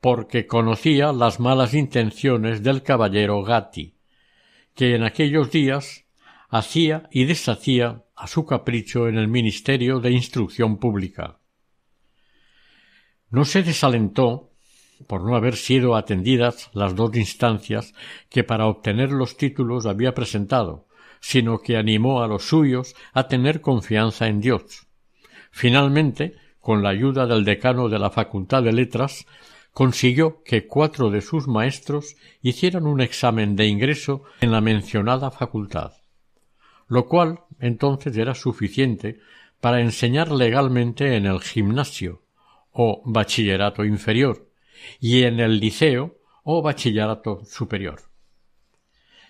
[0.00, 3.94] porque conocía las malas intenciones del caballero Gatti,
[4.74, 6.06] que en aquellos días
[6.48, 11.38] hacía y deshacía a su capricho en el Ministerio de Instrucción Pública.
[13.30, 14.50] No se desalentó
[15.06, 17.94] por no haber sido atendidas las dos instancias
[18.28, 20.86] que para obtener los títulos había presentado,
[21.20, 24.86] sino que animó a los suyos a tener confianza en Dios.
[25.50, 29.24] Finalmente, con la ayuda del decano de la Facultad de Letras,
[29.72, 35.92] consiguió que cuatro de sus maestros hicieran un examen de ingreso en la mencionada facultad,
[36.90, 39.20] lo cual entonces era suficiente
[39.60, 42.22] para enseñar legalmente en el gimnasio
[42.72, 44.48] o bachillerato inferior
[44.98, 48.00] y en el liceo o bachillerato superior.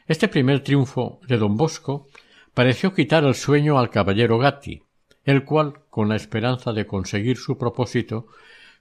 [0.06, 2.08] Este primer triunfo de don Bosco
[2.54, 4.82] pareció quitar el sueño al caballero Gatti,
[5.24, 8.26] el cual, con la esperanza de conseguir su propósito,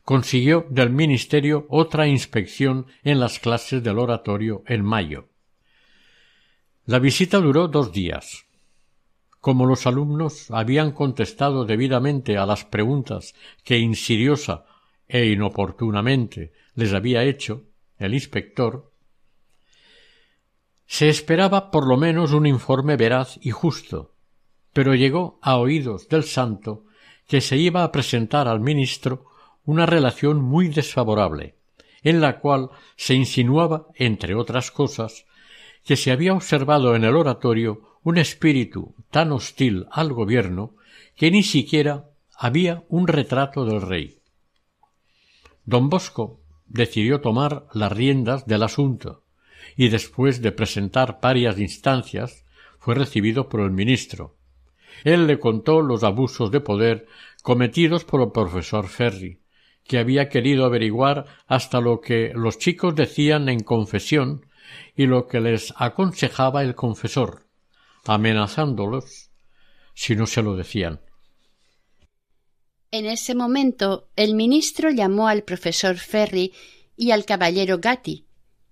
[0.06, 5.28] consiguió del ministerio otra inspección en las clases del oratorio en mayo.
[6.86, 8.49] La visita duró dos días.
[9.40, 14.66] Como los alumnos habían contestado debidamente a las preguntas que insidiosa
[15.08, 17.64] e inoportunamente les había hecho
[17.98, 18.92] el inspector,
[20.86, 24.16] se esperaba por lo menos un informe veraz y justo,
[24.74, 26.86] pero llegó a oídos del santo
[27.28, 29.26] que se iba a presentar al ministro
[29.66, 31.56] una relación muy desfavorable,
[32.02, 35.26] en la cual se insinuaba, entre otras cosas,
[35.86, 40.76] que se había observado en el oratorio un espíritu tan hostil al gobierno
[41.16, 42.06] que ni siquiera
[42.38, 44.20] había un retrato del rey.
[45.66, 49.24] Don Bosco decidió tomar las riendas del asunto
[49.76, 52.46] y después de presentar varias instancias
[52.80, 54.36] fue recibido por el ministro.
[55.04, 57.08] Él le contó los abusos de poder
[57.44, 59.42] cometidos por el profesor Ferry,
[59.84, 64.46] que había querido averiguar hasta lo que los chicos decían en confesión
[64.96, 67.48] y lo que les aconsejaba el confesor,
[68.06, 69.30] amenazándolos
[69.94, 71.02] si no se lo decían.
[72.92, 76.54] En ese momento el ministro llamó al profesor Ferry
[76.98, 78.26] y al caballero Gatti,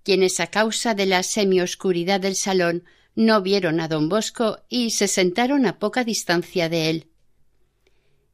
[0.04, 2.84] quienes a causa de la semioscuridad del salón
[3.14, 7.08] no vieron a don Bosco y se sentaron a poca distancia de él.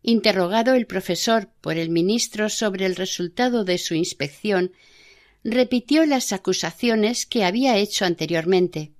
[0.02, 4.74] Interrogado el profesor por el ministro sobre el resultado de su inspección,
[5.44, 8.94] repitió las acusaciones que había hecho anteriormente,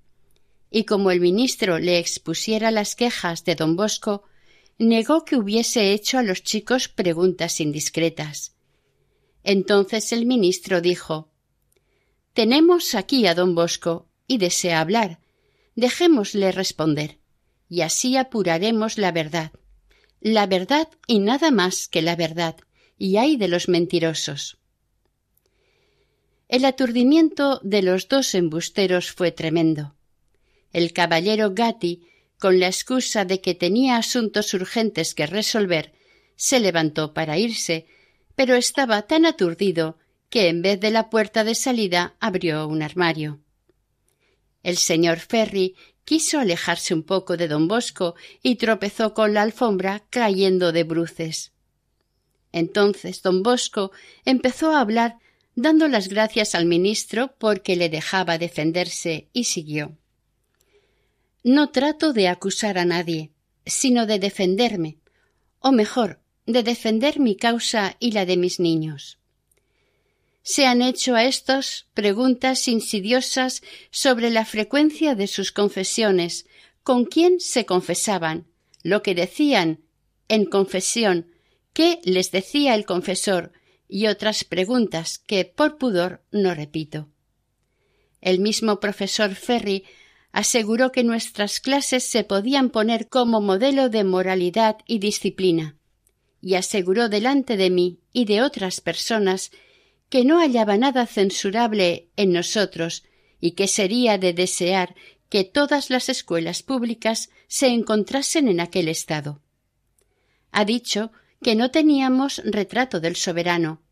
[0.70, 4.24] y como el ministro le expusiera las quejas de don Bosco,
[4.78, 8.56] negó que hubiese hecho a los chicos preguntas indiscretas.
[9.44, 11.34] Entonces el ministro dijo
[12.34, 15.20] tenemos aquí a don Bosco y desea hablar.
[15.76, 17.20] Dejémosle responder,
[17.70, 19.52] y así apuraremos la verdad.
[20.20, 22.56] La verdad y nada más que la verdad,
[22.98, 24.58] y hay de los mentirosos.
[26.54, 29.96] El aturdimiento de los dos embusteros fue tremendo.
[30.72, 32.04] El caballero Gatti,
[32.38, 35.94] con la excusa de que tenía asuntos urgentes que resolver,
[36.36, 37.88] se levantó para irse,
[38.36, 39.98] pero estaba tan aturdido
[40.30, 43.40] que en vez de la puerta de salida abrió un armario.
[44.62, 45.76] El señor Ferry
[46.06, 51.52] quiso alejarse un poco de don Bosco y tropezó con la alfombra cayendo de bruces.
[52.52, 53.92] Entonces don Bosco
[54.24, 55.18] empezó a hablar
[55.56, 59.98] dando las gracias al ministro porque le dejaba defenderse y siguió.
[61.44, 63.32] No trato de acusar a nadie,
[63.66, 64.98] sino de defenderme,
[65.60, 69.20] o mejor, de defender mi causa y la de mis niños
[70.44, 76.46] se han hecho a estos preguntas insidiosas sobre la frecuencia de sus confesiones,
[76.84, 78.46] con quién se confesaban,
[78.84, 79.80] lo que decían
[80.28, 81.32] en confesión,
[81.72, 83.54] qué les decía el confesor
[83.94, 87.10] y otras preguntas que por pudor no repito.
[88.22, 89.84] El mismo profesor Ferry
[90.32, 95.78] aseguró que nuestras clases se podían poner como modelo de moralidad y disciplina,
[96.42, 99.52] y aseguró delante de mí y de otras personas
[100.10, 103.04] que no hallaba nada censurable en nosotros
[103.40, 104.96] y que sería de desear
[105.30, 109.44] que todas las escuelas públicas se encontrasen en aquel estado.
[110.52, 111.12] Ha dicho
[111.44, 113.84] que no teníamos retrato del soberano.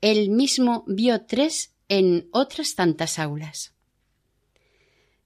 [0.00, 3.72] Él mismo vio tres en otras tantas aulas.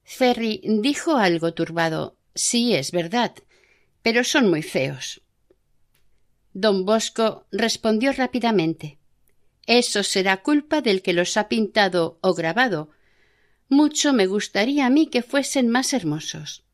[0.04, 3.34] Ferry dijo algo turbado Sí, es verdad,
[4.02, 5.22] pero son muy feos.
[6.52, 8.98] Don Bosco respondió rápidamente
[9.66, 12.90] Eso será culpa del que los ha pintado o grabado.
[13.68, 16.64] Mucho me gustaría a mí que fuesen más hermosos.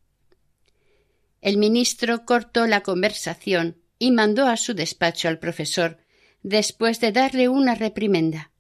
[1.42, 5.98] El ministro cortó la conversación y mandó a su despacho al profesor,
[6.42, 8.50] después de darle una reprimenda.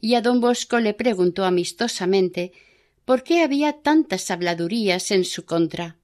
[0.00, 2.52] Y a don Bosco le preguntó amistosamente
[3.04, 5.96] por qué había tantas habladurías en su contra.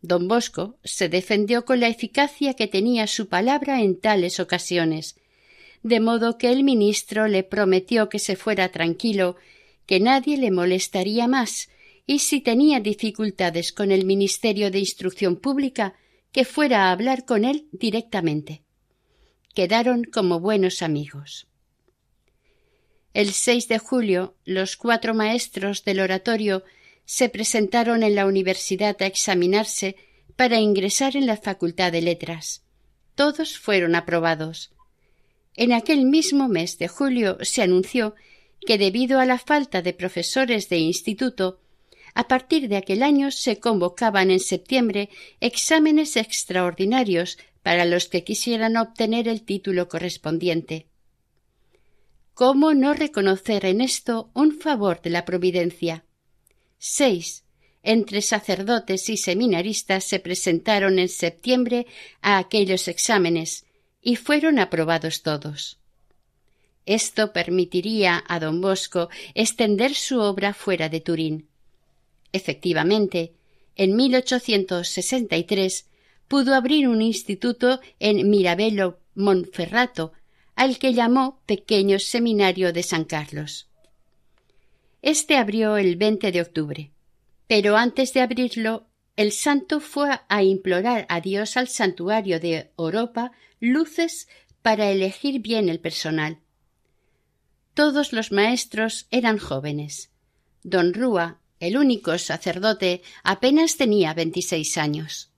[0.00, 5.16] Don Bosco se defendió con la eficacia que tenía su palabra en tales ocasiones,
[5.82, 9.36] de modo que el ministro le prometió que se fuera tranquilo,
[9.86, 11.68] que nadie le molestaría más,
[12.06, 15.94] y si tenía dificultades con el Ministerio de Instrucción Pública,
[16.32, 18.64] que fuera a hablar con él directamente.
[19.54, 21.46] Quedaron como buenos amigos.
[23.12, 26.64] El 6 de julio, los cuatro maestros del oratorio
[27.04, 29.96] se presentaron en la universidad a examinarse
[30.34, 32.64] para ingresar en la Facultad de Letras.
[33.14, 34.72] Todos fueron aprobados.
[35.54, 38.14] En aquel mismo mes de julio se anunció
[38.66, 41.60] que debido a la falta de profesores de instituto,
[42.14, 45.08] a partir de aquel año se convocaban en septiembre
[45.40, 50.86] exámenes extraordinarios para los que quisieran obtener el título correspondiente.
[52.34, 56.04] ¿Cómo no reconocer en esto un favor de la Providencia?
[56.78, 57.44] Seis
[57.82, 61.86] entre sacerdotes y seminaristas se presentaron en septiembre
[62.20, 63.64] a aquellos exámenes
[64.00, 65.78] y fueron aprobados todos.
[66.86, 71.48] Esto permitiría a don Bosco extender su obra fuera de Turín.
[72.32, 73.34] Efectivamente,
[73.76, 75.88] en 1863
[76.28, 80.12] pudo abrir un instituto en Mirabello Monferrato,
[80.54, 83.68] al que llamó Pequeño Seminario de San Carlos.
[85.02, 86.90] Este abrió el 20 de octubre,
[87.46, 93.32] pero antes de abrirlo, el santo fue a implorar a Dios al santuario de Europa
[93.60, 94.28] luces
[94.62, 96.38] para elegir bien el personal.
[97.74, 100.10] Todos los maestros eran jóvenes.
[100.62, 105.30] Don Rúa, el único sacerdote, apenas tenía veintiséis años.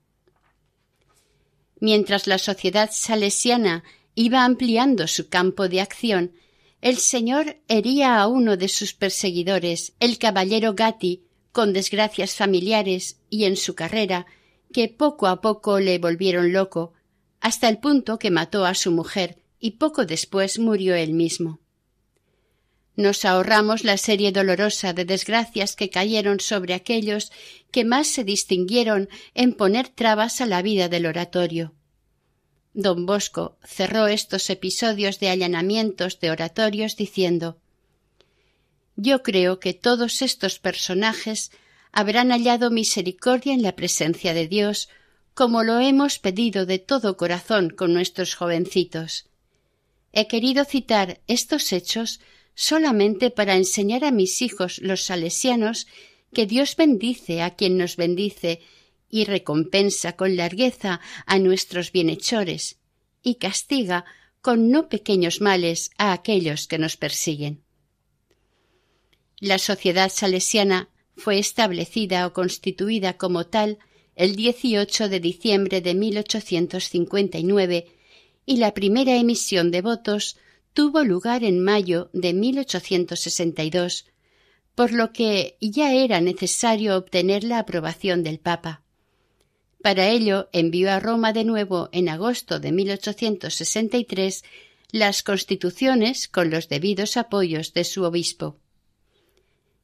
[1.80, 6.32] Mientras la sociedad salesiana iba ampliando su campo de acción,
[6.80, 13.44] el señor hería a uno de sus perseguidores, el caballero Gatti, con desgracias familiares y
[13.44, 14.24] en su carrera,
[14.72, 16.94] que poco a poco le volvieron loco,
[17.40, 21.60] hasta el punto que mató a su mujer y poco después murió él mismo.
[22.96, 27.32] Nos ahorramos la serie dolorosa de desgracias que cayeron sobre aquellos
[27.72, 31.74] que más se distinguieron en poner trabas a la vida del oratorio.
[32.72, 37.58] Don Bosco cerró estos episodios de allanamientos de oratorios diciendo
[38.96, 41.50] Yo creo que todos estos personajes
[41.90, 44.88] habrán hallado misericordia en la presencia de Dios,
[45.34, 49.26] como lo hemos pedido de todo corazón con nuestros jovencitos.
[50.12, 52.20] He querido citar estos hechos
[52.54, 55.86] solamente para enseñar a mis hijos los salesianos
[56.32, 58.60] que Dios bendice a quien nos bendice
[59.08, 62.78] y recompensa con largueza a nuestros bienhechores,
[63.22, 64.04] y castiga
[64.40, 67.62] con no pequeños males a aquellos que nos persiguen.
[69.38, 73.78] La sociedad salesiana fue establecida o constituida como tal
[74.16, 77.86] el 18 de diciembre de 1859
[78.46, 80.36] y la primera emisión de votos
[80.74, 84.06] tuvo lugar en mayo de 1862,
[84.74, 88.82] por lo que ya era necesario obtener la aprobación del Papa.
[89.82, 94.44] Para ello envió a Roma de nuevo en agosto de 1863
[94.90, 98.58] las constituciones con los debidos apoyos de su obispo.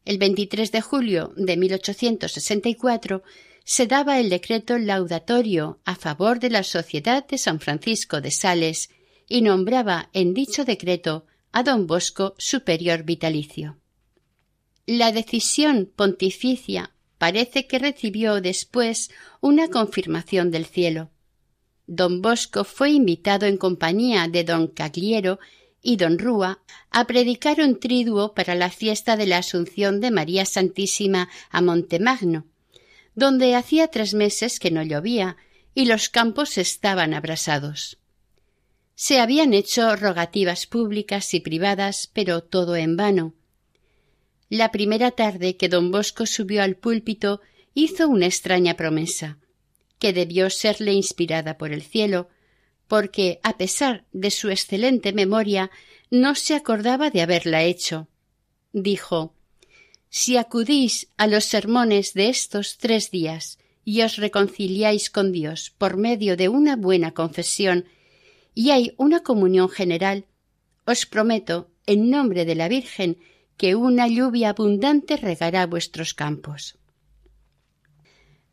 [0.05, 3.23] El 23 de julio de 1864
[3.65, 8.91] se daba el decreto laudatorio a favor de la Sociedad de San Francisco de Sales
[9.31, 13.79] y nombraba en dicho decreto a don Bosco superior vitalicio.
[14.87, 19.11] La decisión pontificia parece que recibió después
[19.41, 21.11] una confirmación del cielo.
[21.87, 25.39] Don Bosco fue invitado en compañía de don Cagliero
[25.81, 26.61] y don Rúa
[26.91, 32.47] a predicar un triduo para la fiesta de la Asunción de María Santísima a Montemagno,
[33.15, 35.37] donde hacía tres meses que no llovía
[35.73, 38.00] y los campos estaban abrasados.
[39.03, 43.33] Se habían hecho rogativas públicas y privadas, pero todo en vano.
[44.51, 47.41] La primera tarde que don Bosco subió al púlpito
[47.73, 49.39] hizo una extraña promesa,
[49.99, 52.29] que debió serle inspirada por el cielo,
[52.89, 55.71] porque, a pesar de su excelente memoria,
[56.11, 58.07] no se acordaba de haberla hecho.
[58.75, 59.33] Dijo
[60.11, 65.97] Si acudís a los sermones de estos tres días y os reconciliáis con Dios por
[65.97, 67.87] medio de una buena confesión
[68.61, 70.27] y hay una comunión general,
[70.85, 73.17] os prometo, en nombre de la Virgen,
[73.57, 76.77] que una lluvia abundante regará vuestros campos.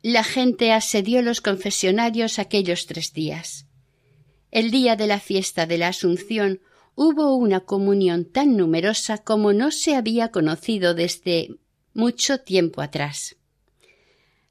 [0.01, 3.66] La gente asedió los confesionarios aquellos tres días.
[4.49, 6.62] El día de la fiesta de la Asunción
[6.95, 11.49] hubo una comunión tan numerosa como no se había conocido desde
[11.93, 13.36] mucho tiempo atrás.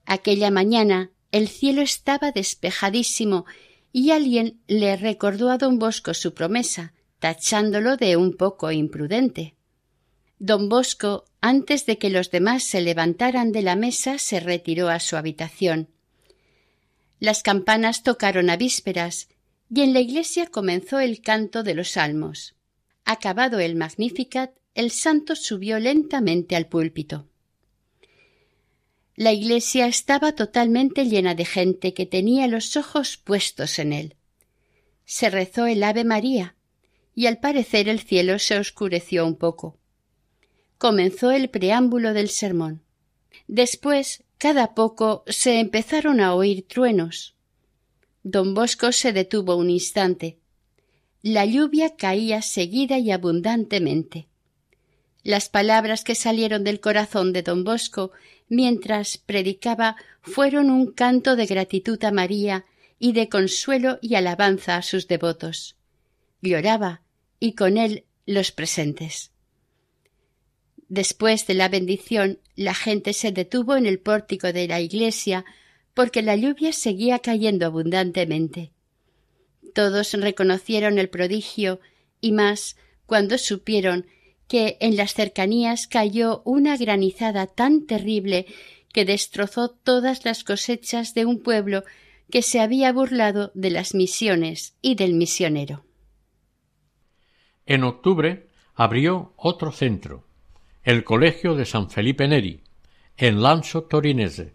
[0.04, 3.46] Aquella mañana el cielo estaba despejadísimo
[3.98, 9.54] y alguien le recordó a don Bosco su promesa, tachándolo de un poco imprudente.
[10.38, 15.00] Don Bosco, antes de que los demás se levantaran de la mesa, se retiró a
[15.00, 15.88] su habitación.
[17.20, 19.28] Las campanas tocaron a vísperas
[19.74, 22.54] y en la iglesia comenzó el canto de los salmos.
[23.06, 27.30] Acabado el Magnificat, el santo subió lentamente al púlpito.
[29.16, 34.16] La iglesia estaba totalmente llena de gente que tenía los ojos puestos en él.
[35.06, 36.54] Se rezó el Ave María,
[37.14, 39.78] y al parecer el cielo se oscureció un poco.
[40.76, 42.82] Comenzó el preámbulo del sermón.
[43.48, 47.36] Después, cada poco, se empezaron a oír truenos.
[48.22, 50.38] Don Bosco se detuvo un instante.
[51.22, 54.28] La lluvia caía seguida y abundantemente.
[55.22, 58.12] Las palabras que salieron del corazón de don Bosco
[58.48, 62.64] mientras predicaba fueron un canto de gratitud a María
[62.98, 65.76] y de consuelo y alabanza a sus devotos.
[66.40, 67.02] Lloraba,
[67.38, 69.30] y con él los presentes.
[70.88, 75.44] Después de la bendición, la gente se detuvo en el pórtico de la iglesia
[75.94, 78.70] porque la lluvia seguía cayendo abundantemente.
[79.74, 81.80] Todos reconocieron el prodigio
[82.20, 82.76] y más
[83.06, 84.06] cuando supieron
[84.48, 88.46] que en las cercanías cayó una granizada tan terrible
[88.92, 91.82] que destrozó todas las cosechas de un pueblo
[92.30, 95.84] que se había burlado de las misiones y del misionero.
[97.66, 100.24] En octubre abrió otro centro,
[100.82, 102.62] el Colegio de San Felipe Neri,
[103.16, 104.54] en Lanzo Torinese.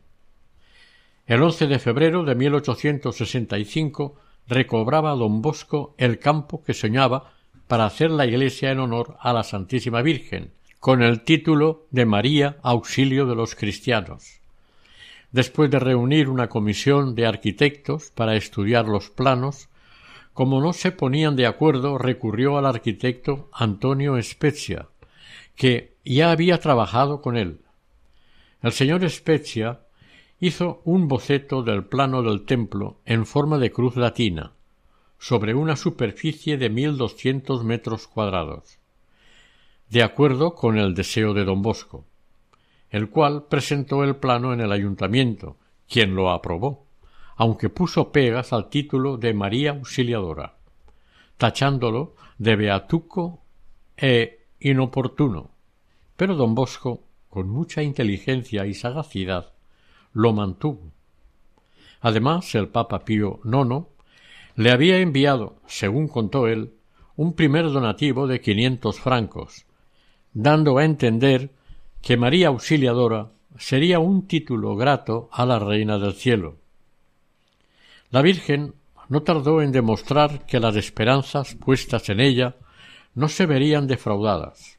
[1.26, 4.16] El 11 de febrero de 1865
[4.48, 7.34] recobraba don Bosco el campo que soñaba
[7.72, 10.52] para hacer la iglesia en honor a la Santísima Virgen,
[10.82, 14.42] con el título de María Auxilio de los Cristianos.
[15.32, 19.70] Después de reunir una comisión de arquitectos para estudiar los planos,
[20.34, 24.90] como no se ponían de acuerdo, recurrió al arquitecto Antonio Spezia,
[25.56, 27.62] que ya había trabajado con él.
[28.62, 29.80] El señor Spezia
[30.42, 34.52] hizo un boceto del plano del templo en forma de cruz latina,
[35.22, 38.80] sobre una superficie de mil doscientos metros cuadrados,
[39.88, 42.06] de acuerdo con el deseo de don Bosco,
[42.90, 45.58] el cual presentó el plano en el ayuntamiento,
[45.88, 46.88] quien lo aprobó,
[47.36, 50.56] aunque puso pegas al título de María Auxiliadora,
[51.38, 53.44] tachándolo de beatuco
[53.96, 55.52] e inoportuno.
[56.18, 59.54] Pero don Bosco, con mucha inteligencia y sagacidad,
[60.14, 60.92] lo mantuvo.
[62.00, 63.86] Además, el Papa Pío IX
[64.62, 66.74] le había enviado, según contó él,
[67.16, 69.66] un primer donativo de quinientos francos,
[70.34, 71.52] dando a entender
[72.02, 76.58] que María Auxiliadora sería un título grato a la Reina del Cielo.
[78.12, 78.76] La Virgen
[79.10, 82.56] no tardó en demostrar que las esperanzas puestas en ella
[83.16, 84.78] no se verían defraudadas.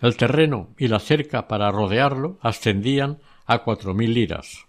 [0.00, 4.66] El terreno y la cerca para rodearlo ascendían a cuatro mil liras.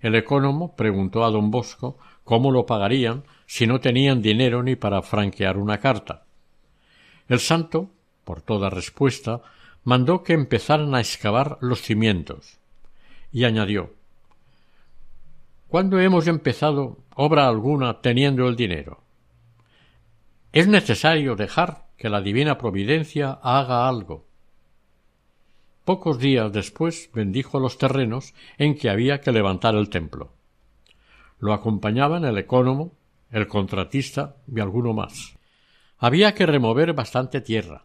[0.00, 5.02] El ecónomo preguntó a don Bosco cómo lo pagarían si no tenían dinero ni para
[5.02, 6.24] franquear una carta.
[7.28, 7.90] El santo,
[8.24, 9.42] por toda respuesta,
[9.84, 12.58] mandó que empezaran a excavar los cimientos,
[13.32, 13.90] y añadió
[15.68, 19.00] ¿Cuándo hemos empezado obra alguna teniendo el dinero?
[20.52, 24.24] Es necesario dejar que la divina providencia haga algo.
[25.84, 30.30] Pocos días después bendijo los terrenos en que había que levantar el templo.
[31.40, 32.92] Lo acompañaban el ecónomo,
[33.34, 35.34] el contratista y alguno más.
[35.98, 37.84] Había que remover bastante tierra.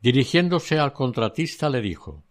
[0.00, 2.22] Dirigiéndose al contratista le dijo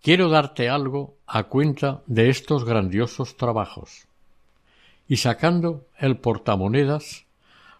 [0.00, 4.06] Quiero darte algo a cuenta de estos grandiosos trabajos.
[5.08, 7.26] Y sacando el portamonedas,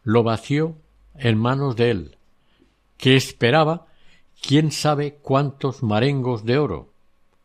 [0.02, 0.76] lo vació
[1.14, 2.18] en manos de él,
[2.96, 3.86] que esperaba
[4.40, 6.92] quién sabe cuántos marengos de oro.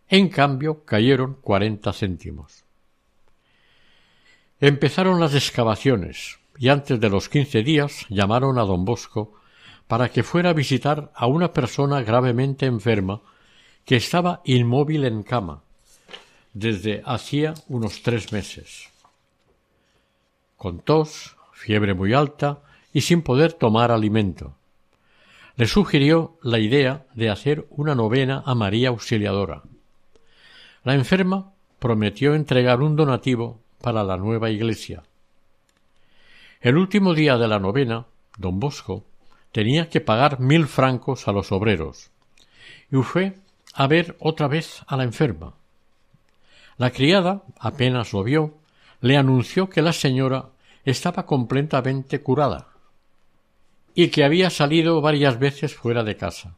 [0.09, 2.66] En cambio cayeron cuarenta céntimos.
[4.59, 9.35] Empezaron las excavaciones y antes de los quince días llamaron a don Bosco
[9.87, 13.21] para que fuera a visitar a una persona gravemente enferma
[13.85, 15.61] que estaba inmóvil en cama,
[16.53, 18.89] desde hacía unos tres meses.
[20.57, 24.55] Con tos, fiebre muy alta y sin poder tomar alimento.
[25.55, 29.61] Le sugirió la idea de hacer una novena a María Auxiliadora.
[30.83, 35.01] La enferma prometió entregar un donativo para la nueva iglesia.
[36.59, 38.05] El último día de la novena,
[38.37, 39.05] don Bosco
[39.53, 42.11] tenía que pagar mil francos a los obreros
[42.91, 43.37] y fue
[43.73, 45.53] a ver otra vez a la enferma.
[46.75, 48.55] La criada, apenas lo vio,
[48.99, 50.49] le anunció que la señora
[50.83, 52.67] estaba completamente curada
[53.95, 56.57] y que había salido varias veces fuera de casa.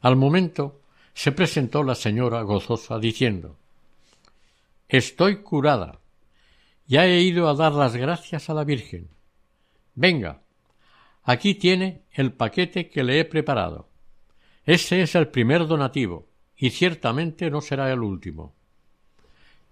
[0.00, 0.78] Al momento
[1.14, 3.56] se presentó la señora gozosa diciendo
[4.88, 5.98] Estoy curada.
[6.86, 9.08] Ya he ido a dar las gracias a la Virgen.
[9.94, 10.42] Venga,
[11.22, 13.88] aquí tiene el paquete que le he preparado.
[14.64, 16.26] Ese es el primer donativo,
[16.56, 18.54] y ciertamente no será el último.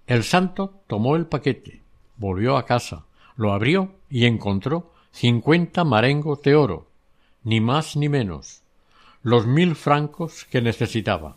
[0.06, 1.82] El santo tomó el paquete,
[2.16, 3.06] volvió a casa,
[3.36, 6.90] lo abrió y encontró cincuenta marengos de oro,
[7.44, 8.62] ni más ni menos,
[9.22, 11.36] los mil francos que necesitaba.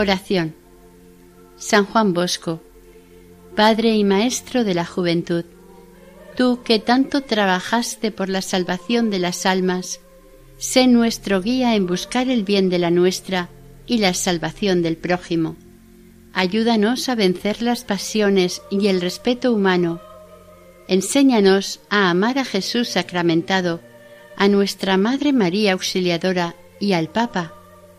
[0.00, 0.54] Oración.
[1.58, 2.62] San Juan Bosco,
[3.54, 5.44] Padre y Maestro de la Juventud,
[6.38, 10.00] tú que tanto trabajaste por la salvación de las almas,
[10.56, 13.50] sé nuestro guía en buscar el bien de la nuestra
[13.86, 15.56] y la salvación del prójimo.
[16.32, 20.00] Ayúdanos a vencer las pasiones y el respeto humano.
[20.88, 23.82] Enséñanos a amar a Jesús sacramentado,
[24.34, 27.52] a nuestra Madre María Auxiliadora y al Papa,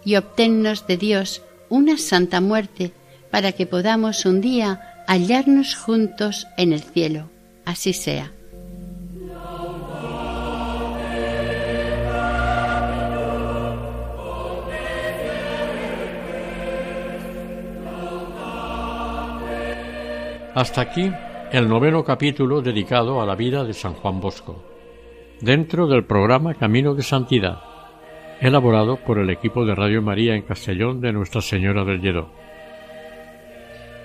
[0.04, 2.92] y obténnos de Dios una santa muerte
[3.32, 7.30] para que podamos un día hallarnos juntos en el cielo.
[7.66, 8.32] Así sea.
[20.54, 21.10] Hasta aquí
[21.54, 24.62] el noveno capítulo dedicado a la vida de San Juan Bosco,
[25.40, 27.71] dentro del programa Camino de Santidad
[28.42, 32.30] elaborado por el equipo de Radio María en Castellón de Nuestra Señora del Lledó.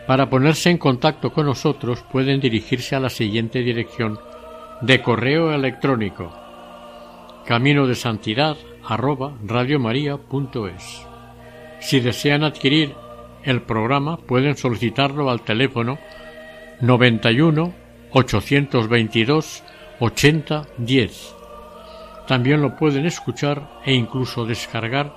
[0.07, 4.19] Para ponerse en contacto con nosotros pueden dirigirse a la siguiente dirección
[4.83, 6.33] de correo electrónico
[7.47, 8.57] camino de santidad
[11.81, 12.95] Si desean adquirir
[13.43, 15.99] el programa pueden solicitarlo al teléfono
[16.81, 17.73] 91
[18.11, 19.63] 822
[20.01, 21.36] 80 10
[22.27, 25.13] también lo pueden escuchar e incluso descargar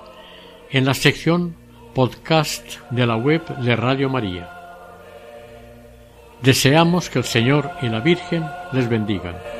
[0.70, 1.56] en la sección
[1.94, 4.48] podcast de la web de Radio María.
[6.42, 9.59] Deseamos que el Señor y la Virgen les bendigan.